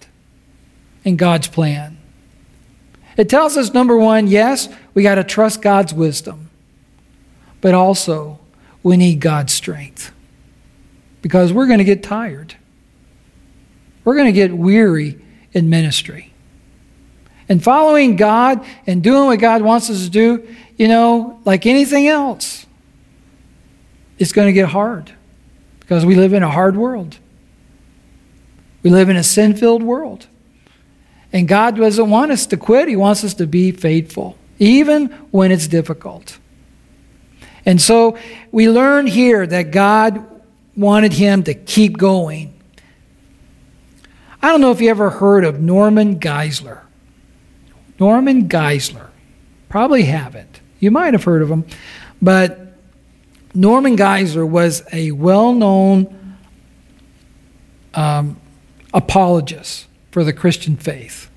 and 1.05 1.19
God's 1.19 1.49
plan? 1.49 1.99
It 3.17 3.29
tells 3.29 3.57
us, 3.57 3.75
number 3.75 3.97
one, 3.97 4.29
yes, 4.29 4.69
we 4.95 5.03
got 5.03 5.17
to 5.17 5.25
trust 5.25 5.61
God's 5.61 5.93
wisdom, 5.93 6.51
but 7.61 7.75
also 7.75 8.39
we 8.85 8.97
need 8.97 9.21
God's 9.21 9.53
strength 9.53 10.13
because 11.21 11.53
we're 11.53 11.67
going 11.67 11.79
to 11.79 11.85
get 11.85 12.03
tired. 12.03 12.55
We're 14.05 14.15
going 14.15 14.27
to 14.27 14.33
get 14.33 14.57
weary 14.57 15.21
in 15.53 15.69
ministry. 15.69 16.28
And 17.49 17.63
following 17.63 18.17
God 18.17 18.65
and 18.87 19.03
doing 19.03 19.27
what 19.27 19.39
God 19.39 19.63
wants 19.63 19.89
us 19.89 20.05
to 20.05 20.11
do, 20.11 20.55
you 20.77 20.89
know, 20.89 21.41
like 21.45 21.67
anything 21.67 22.07
else, 22.07 22.67
it's 24.19 24.33
going 24.33 24.47
to 24.47 24.53
get 24.53 24.69
hard 24.69 25.13
because 25.81 26.05
we 26.05 26.15
live 26.15 26.33
in 26.33 26.43
a 26.43 26.51
hard 26.51 26.77
world. 26.77 27.19
We 28.83 28.91
live 28.91 29.09
in 29.09 29.17
a 29.17 29.23
sin 29.23 29.57
filled 29.57 29.83
world. 29.83 30.27
And 31.33 31.47
God 31.47 31.77
doesn't 31.77 32.11
want 32.11 32.31
us 32.31 32.47
to 32.47 32.57
quit, 32.57 32.89
He 32.89 32.97
wants 32.97 33.25
us 33.25 33.35
to 33.35 33.47
be 33.47 33.71
faithful, 33.71 34.37
even 34.59 35.09
when 35.31 35.53
it's 35.53 35.67
difficult. 35.67 36.39
And 37.67 37.81
so 37.81 38.17
we 38.51 38.71
learn 38.71 39.07
here 39.07 39.47
that 39.47 39.73
God 39.73 40.25
wanted 40.75 41.13
him 41.13 41.43
to 41.43 41.55
keep 41.55 41.99
going. 41.99 42.55
I 44.41 44.49
don't 44.49 44.61
know 44.61 44.71
if 44.71 44.81
you 44.81 44.89
ever 44.89 45.11
heard 45.11 45.45
of 45.45 45.61
Norman 45.61 46.21
Geisler. 46.21 46.83
Norman 47.99 48.49
Geisler. 48.49 49.09
Probably 49.69 50.05
haven't. 50.05 50.61
You 50.81 50.91
might 50.91 51.15
have 51.15 51.25
heard 51.25 51.43
of 51.43 51.51
him. 51.51 51.65
But 52.23 52.75
Norman 53.55 53.97
Geisler 53.97 54.49
was 54.49 54.83
a 54.93 55.13
well 55.13 55.53
known 55.53 56.37
um, 57.95 58.41
apologist 58.95 59.87
for 60.11 60.25
the 60.25 60.33
Christian 60.33 60.77
faith. 60.77 61.31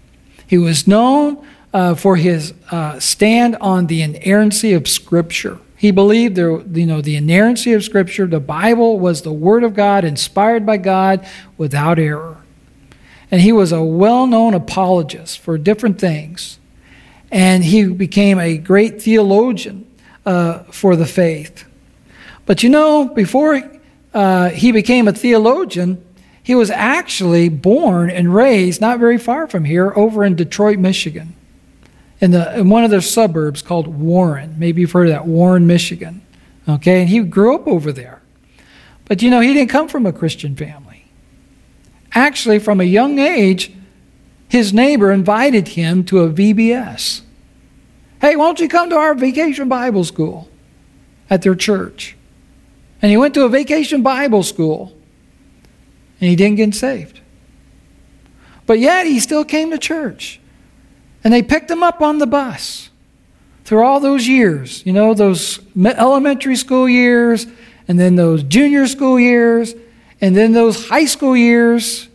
He 0.45 0.57
was 0.57 0.87
known 0.87 1.45
uh, 1.73 1.95
for 1.95 2.15
his 2.17 2.53
uh, 2.71 2.99
stand 2.99 3.55
on 3.61 3.87
the 3.87 4.01
inerrancy 4.01 4.73
of 4.73 4.87
Scripture. 4.87 5.59
He 5.77 5.91
believed 5.91 6.35
there, 6.35 6.61
you 6.61 6.85
know, 6.85 7.01
the 7.01 7.15
inerrancy 7.15 7.73
of 7.73 7.83
Scripture, 7.83 8.27
the 8.27 8.39
Bible 8.39 8.99
was 8.99 9.23
the 9.23 9.33
Word 9.33 9.63
of 9.63 9.73
God, 9.73 10.03
inspired 10.03 10.65
by 10.65 10.77
God, 10.77 11.25
without 11.57 11.97
error. 11.97 12.37
And 13.31 13.41
he 13.41 13.53
was 13.53 13.71
a 13.71 13.81
well 13.81 14.27
known 14.27 14.53
apologist 14.53 15.39
for 15.39 15.57
different 15.57 15.99
things. 15.99 16.59
And 17.31 17.63
he 17.63 17.85
became 17.85 18.39
a 18.39 18.57
great 18.57 19.01
theologian 19.01 19.89
uh, 20.25 20.59
for 20.63 20.97
the 20.97 21.05
faith. 21.05 21.65
But 22.45 22.61
you 22.61 22.69
know, 22.69 23.05
before 23.05 23.61
uh, 24.13 24.49
he 24.49 24.73
became 24.73 25.07
a 25.07 25.13
theologian, 25.13 26.03
he 26.43 26.55
was 26.55 26.69
actually 26.69 27.47
born 27.47 28.09
and 28.09 28.33
raised 28.33 28.81
not 28.81 28.99
very 28.99 29.17
far 29.17 29.47
from 29.47 29.63
here 29.63 29.93
over 29.95 30.25
in 30.25 30.35
Detroit, 30.35 30.79
Michigan, 30.79 31.33
in, 32.19 32.31
the, 32.31 32.59
in 32.59 32.69
one 32.69 32.83
of 32.83 32.89
their 32.89 32.99
suburbs 32.99 33.61
called 33.61 33.87
Warren. 33.87 34.55
Maybe 34.57 34.81
you've 34.81 34.91
heard 34.91 35.07
of 35.07 35.13
that, 35.13 35.25
Warren, 35.25 35.67
Michigan. 35.67 36.21
Okay, 36.67 37.01
and 37.01 37.09
he 37.09 37.19
grew 37.21 37.55
up 37.55 37.67
over 37.67 37.91
there. 37.91 38.21
But 39.05 39.21
you 39.21 39.29
know, 39.29 39.39
he 39.39 39.53
didn't 39.53 39.69
come 39.69 39.87
from 39.87 40.05
a 40.05 40.13
Christian 40.13 40.55
family. 40.55 40.90
Actually, 42.13 42.59
from 42.59 42.81
a 42.81 42.85
young 42.85 43.19
age, 43.19 43.71
his 44.49 44.73
neighbor 44.73 45.11
invited 45.11 45.69
him 45.69 46.03
to 46.05 46.19
a 46.19 46.29
VBS. 46.29 47.21
Hey, 48.19 48.35
won't 48.35 48.59
you 48.59 48.67
come 48.67 48.89
to 48.89 48.97
our 48.97 49.15
vacation 49.15 49.69
Bible 49.69 50.03
school 50.03 50.49
at 51.29 51.41
their 51.41 51.55
church? 51.55 52.17
And 53.01 53.09
he 53.09 53.17
went 53.17 53.33
to 53.35 53.45
a 53.45 53.49
vacation 53.49 54.03
Bible 54.03 54.43
school 54.43 54.95
and 56.19 56.29
he 56.29 56.35
didn't 56.35 56.57
get 56.57 56.75
saved. 56.75 57.19
But 58.67 58.79
yet 58.79 59.07
he 59.07 59.19
still 59.19 59.43
came 59.43 59.71
to 59.71 59.77
church. 59.77 60.39
And 61.23 61.33
they 61.33 61.41
picked 61.41 61.69
him 61.69 61.81
up 61.81 62.01
on 62.01 62.19
the 62.19 62.27
bus 62.27 62.89
through 63.63 63.83
all 63.83 63.99
those 63.99 64.27
years, 64.27 64.85
you 64.85 64.93
know, 64.93 65.13
those 65.13 65.59
elementary 65.75 66.55
school 66.55 66.87
years, 66.87 67.47
and 67.87 67.99
then 67.99 68.15
those 68.15 68.43
junior 68.43 68.87
school 68.87 69.19
years, 69.19 69.73
and 70.21 70.35
then 70.35 70.53
those 70.53 70.87
high 70.87 71.05
school 71.05 71.35
years, 71.35 72.07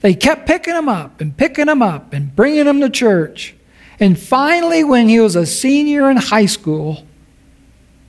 they 0.00 0.14
kept 0.14 0.46
picking 0.46 0.74
him 0.74 0.88
up 0.88 1.20
and 1.20 1.36
picking 1.36 1.68
him 1.68 1.82
up 1.82 2.14
and 2.14 2.34
bringing 2.34 2.66
him 2.66 2.80
to 2.80 2.88
church. 2.88 3.54
And 4.00 4.18
finally, 4.18 4.82
when 4.82 5.08
he 5.08 5.20
was 5.20 5.36
a 5.36 5.44
senior 5.44 6.10
in 6.10 6.16
high 6.16 6.46
school, 6.46 7.06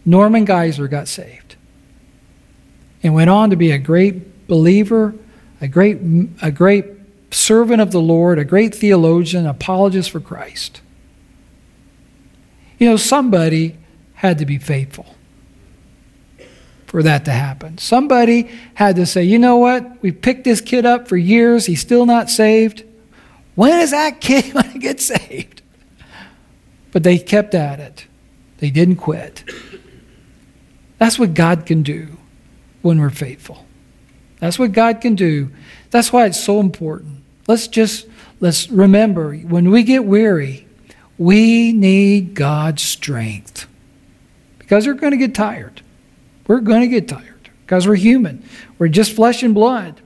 Norman 0.06 0.46
Geisler 0.46 0.90
got 0.90 1.08
saved 1.08 1.58
and 3.04 3.14
went 3.14 3.30
on 3.30 3.50
to 3.50 3.56
be 3.56 3.72
a 3.72 3.78
great 3.78 4.48
believer, 4.48 5.14
a 5.60 5.68
great, 5.68 6.00
a 6.42 6.52
great 6.52 6.86
servant 7.32 7.82
of 7.82 7.92
the 7.92 8.02
Lord, 8.02 8.40
a 8.40 8.46
great 8.46 8.74
theologian, 8.74 9.46
apologist 9.46 10.12
for 10.12 10.20
Christ. 10.20 10.82
You 12.78 12.90
know, 12.90 12.98
somebody 12.98 13.78
had 14.16 14.38
to 14.38 14.46
be 14.46 14.58
faithful 14.58 15.16
for 16.90 17.04
that 17.04 17.24
to 17.26 17.32
happen. 17.32 17.78
Somebody 17.78 18.50
had 18.74 18.96
to 18.96 19.06
say, 19.06 19.24
you 19.24 19.38
know 19.38 19.58
what? 19.58 20.02
We 20.02 20.12
picked 20.12 20.44
this 20.44 20.60
kid 20.60 20.88
up 20.88 21.08
for 21.08 21.18
years. 21.18 21.68
He's 21.68 21.82
still 21.82 22.08
not 22.08 22.32
saved. 22.32 22.84
When 23.54 23.80
is 23.80 23.92
that 23.92 24.20
kid 24.20 24.52
going 24.54 24.72
to 24.72 24.80
get 24.80 25.00
saved? 25.00 25.62
But 26.92 27.04
they 27.04 27.20
kept 27.20 27.54
at 27.54 27.80
it, 27.80 28.08
they 28.58 28.72
didn't 28.72 28.96
quit. 28.96 29.44
That's 30.98 31.20
what 31.20 31.36
God 31.36 31.68
can 31.68 31.84
do 31.84 32.18
when 32.82 33.00
we're 33.00 33.12
faithful. 33.12 33.66
That's 34.40 34.58
what 34.58 34.72
God 34.72 35.00
can 35.00 35.14
do. 35.14 35.52
That's 35.92 36.12
why 36.12 36.26
it's 36.26 36.44
so 36.44 36.60
important. 36.60 37.24
Let's 37.48 37.68
just 37.68 38.08
let's 38.40 38.70
remember 38.70 39.36
when 39.36 39.70
we 39.70 39.84
get 39.84 40.06
weary, 40.06 40.68
we 41.20 41.72
need 41.72 42.34
God's 42.34 42.82
strength. 42.82 43.68
Because 44.58 44.88
we're 44.88 44.94
going 44.94 45.12
to 45.12 45.18
get 45.18 45.36
tired. 45.36 45.82
We're 46.50 46.62
going 46.62 46.82
to 46.82 46.88
get 46.88 47.08
tired 47.08 47.52
because 47.62 47.88
we're 47.88 47.96
human. 47.96 48.44
We're 48.80 48.88
just 48.88 49.16
flesh 49.16 49.44
and 49.44 49.54
blood. 49.54 50.02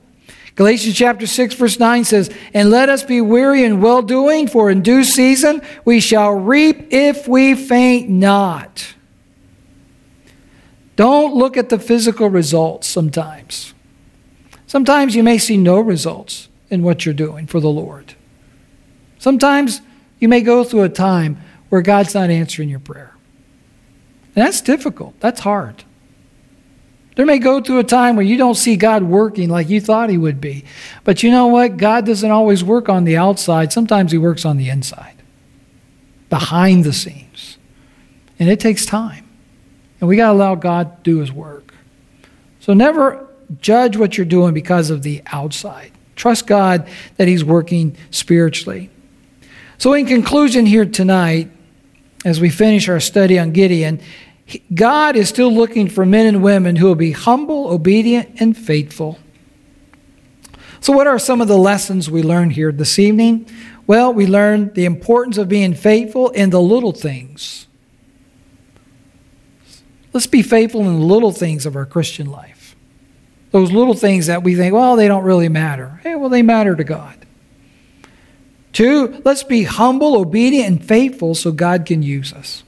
Galatians 0.55 0.93
chapter 0.93 1.25
6 1.25 1.55
verse 1.55 1.79
9 1.79 2.03
says, 2.03 2.29
"And 2.53 2.69
let 2.69 2.89
us 2.89 3.01
be 3.01 3.21
weary 3.21 3.63
in 3.63 3.79
well-doing, 3.79 4.49
for 4.49 4.69
in 4.69 4.81
due 4.81 5.05
season 5.05 5.61
we 5.85 6.01
shall 6.01 6.33
reap 6.33 6.87
if 6.91 7.29
we 7.29 7.55
faint 7.55 8.09
not." 8.09 8.93
Don't 10.97 11.33
look 11.33 11.55
at 11.55 11.69
the 11.69 11.79
physical 11.79 12.29
results 12.29 12.87
sometimes. 12.87 13.73
Sometimes 14.67 15.15
you 15.15 15.23
may 15.23 15.37
see 15.37 15.55
no 15.55 15.79
results 15.79 16.49
in 16.69 16.83
what 16.83 17.05
you're 17.05 17.13
doing 17.13 17.47
for 17.47 17.61
the 17.61 17.69
Lord. 17.69 18.15
Sometimes 19.17 19.79
you 20.19 20.27
may 20.27 20.41
go 20.41 20.65
through 20.65 20.83
a 20.83 20.89
time 20.89 21.37
where 21.69 21.81
God's 21.81 22.13
not 22.13 22.29
answering 22.29 22.67
your 22.67 22.79
prayer. 22.79 23.13
And 24.35 24.45
that's 24.45 24.59
difficult. 24.59 25.17
That's 25.21 25.39
hard. 25.39 25.85
There 27.15 27.25
may 27.25 27.37
go 27.37 27.61
through 27.61 27.79
a 27.79 27.83
time 27.83 28.15
where 28.15 28.25
you 28.25 28.37
don't 28.37 28.55
see 28.55 28.75
God 28.75 29.03
working 29.03 29.49
like 29.49 29.69
you 29.69 29.79
thought 29.79 30.09
He 30.09 30.17
would 30.17 30.41
be. 30.41 30.65
But 31.03 31.21
you 31.21 31.29
know 31.29 31.47
what? 31.47 31.77
God 31.77 32.05
doesn't 32.05 32.31
always 32.31 32.63
work 32.63 32.89
on 32.89 33.03
the 33.03 33.17
outside. 33.17 33.71
Sometimes 33.71 34.11
He 34.11 34.17
works 34.17 34.45
on 34.45 34.57
the 34.57 34.69
inside, 34.69 35.21
behind 36.29 36.83
the 36.83 36.93
scenes. 36.93 37.57
And 38.39 38.49
it 38.49 38.59
takes 38.59 38.85
time. 38.85 39.27
And 39.99 40.09
we 40.09 40.15
got 40.15 40.27
to 40.27 40.33
allow 40.33 40.55
God 40.55 40.97
to 40.97 41.11
do 41.11 41.19
His 41.19 41.31
work. 41.31 41.73
So 42.59 42.73
never 42.73 43.27
judge 43.61 43.95
what 43.97 44.17
you're 44.17 44.25
doing 44.25 44.53
because 44.53 44.89
of 44.89 45.03
the 45.03 45.21
outside. 45.27 45.91
Trust 46.15 46.47
God 46.47 46.87
that 47.17 47.27
He's 47.27 47.43
working 47.43 47.95
spiritually. 48.11 48.89
So, 49.77 49.93
in 49.93 50.05
conclusion, 50.05 50.65
here 50.65 50.85
tonight, 50.85 51.49
as 52.23 52.39
we 52.39 52.49
finish 52.49 52.87
our 52.87 52.99
study 52.99 53.37
on 53.37 53.51
Gideon, 53.51 53.99
God 54.73 55.15
is 55.15 55.29
still 55.29 55.51
looking 55.51 55.87
for 55.87 56.05
men 56.05 56.27
and 56.27 56.43
women 56.43 56.75
who 56.75 56.87
will 56.87 56.95
be 56.95 57.11
humble, 57.11 57.69
obedient, 57.69 58.41
and 58.41 58.57
faithful. 58.57 59.17
So, 60.79 60.91
what 60.91 61.07
are 61.07 61.17
some 61.17 61.39
of 61.41 61.47
the 61.47 61.57
lessons 61.57 62.11
we 62.11 62.23
learned 62.23 62.53
here 62.53 62.71
this 62.71 62.99
evening? 62.99 63.47
Well, 63.87 64.13
we 64.13 64.27
learned 64.27 64.75
the 64.75 64.85
importance 64.85 65.37
of 65.37 65.47
being 65.47 65.73
faithful 65.73 66.29
in 66.29 66.49
the 66.49 66.61
little 66.61 66.91
things. 66.91 67.67
Let's 70.13 70.27
be 70.27 70.41
faithful 70.41 70.81
in 70.81 70.99
the 70.99 71.05
little 71.05 71.31
things 71.31 71.65
of 71.65 71.75
our 71.75 71.85
Christian 71.85 72.29
life. 72.29 72.75
Those 73.51 73.71
little 73.71 73.93
things 73.93 74.27
that 74.27 74.43
we 74.43 74.55
think, 74.55 74.73
well, 74.73 74.95
they 74.95 75.07
don't 75.07 75.23
really 75.23 75.49
matter. 75.49 75.99
Hey, 76.03 76.15
well, 76.15 76.29
they 76.29 76.41
matter 76.41 76.75
to 76.75 76.83
God. 76.83 77.25
Two, 78.73 79.21
let's 79.23 79.43
be 79.43 79.63
humble, 79.63 80.17
obedient, 80.17 80.67
and 80.67 80.85
faithful 80.85 81.35
so 81.35 81.51
God 81.51 81.85
can 81.85 82.03
use 82.03 82.33
us. 82.33 82.63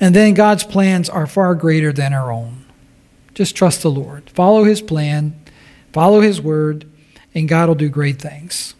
And 0.00 0.14
then 0.14 0.34
God's 0.34 0.64
plans 0.64 1.08
are 1.08 1.26
far 1.26 1.54
greater 1.54 1.92
than 1.92 2.12
our 2.12 2.30
own. 2.30 2.64
Just 3.34 3.56
trust 3.56 3.82
the 3.82 3.90
Lord. 3.90 4.30
Follow 4.30 4.64
His 4.64 4.80
plan, 4.80 5.38
follow 5.92 6.20
His 6.20 6.40
word, 6.40 6.90
and 7.34 7.48
God 7.48 7.68
will 7.68 7.76
do 7.76 7.88
great 7.88 8.20
things. 8.20 8.74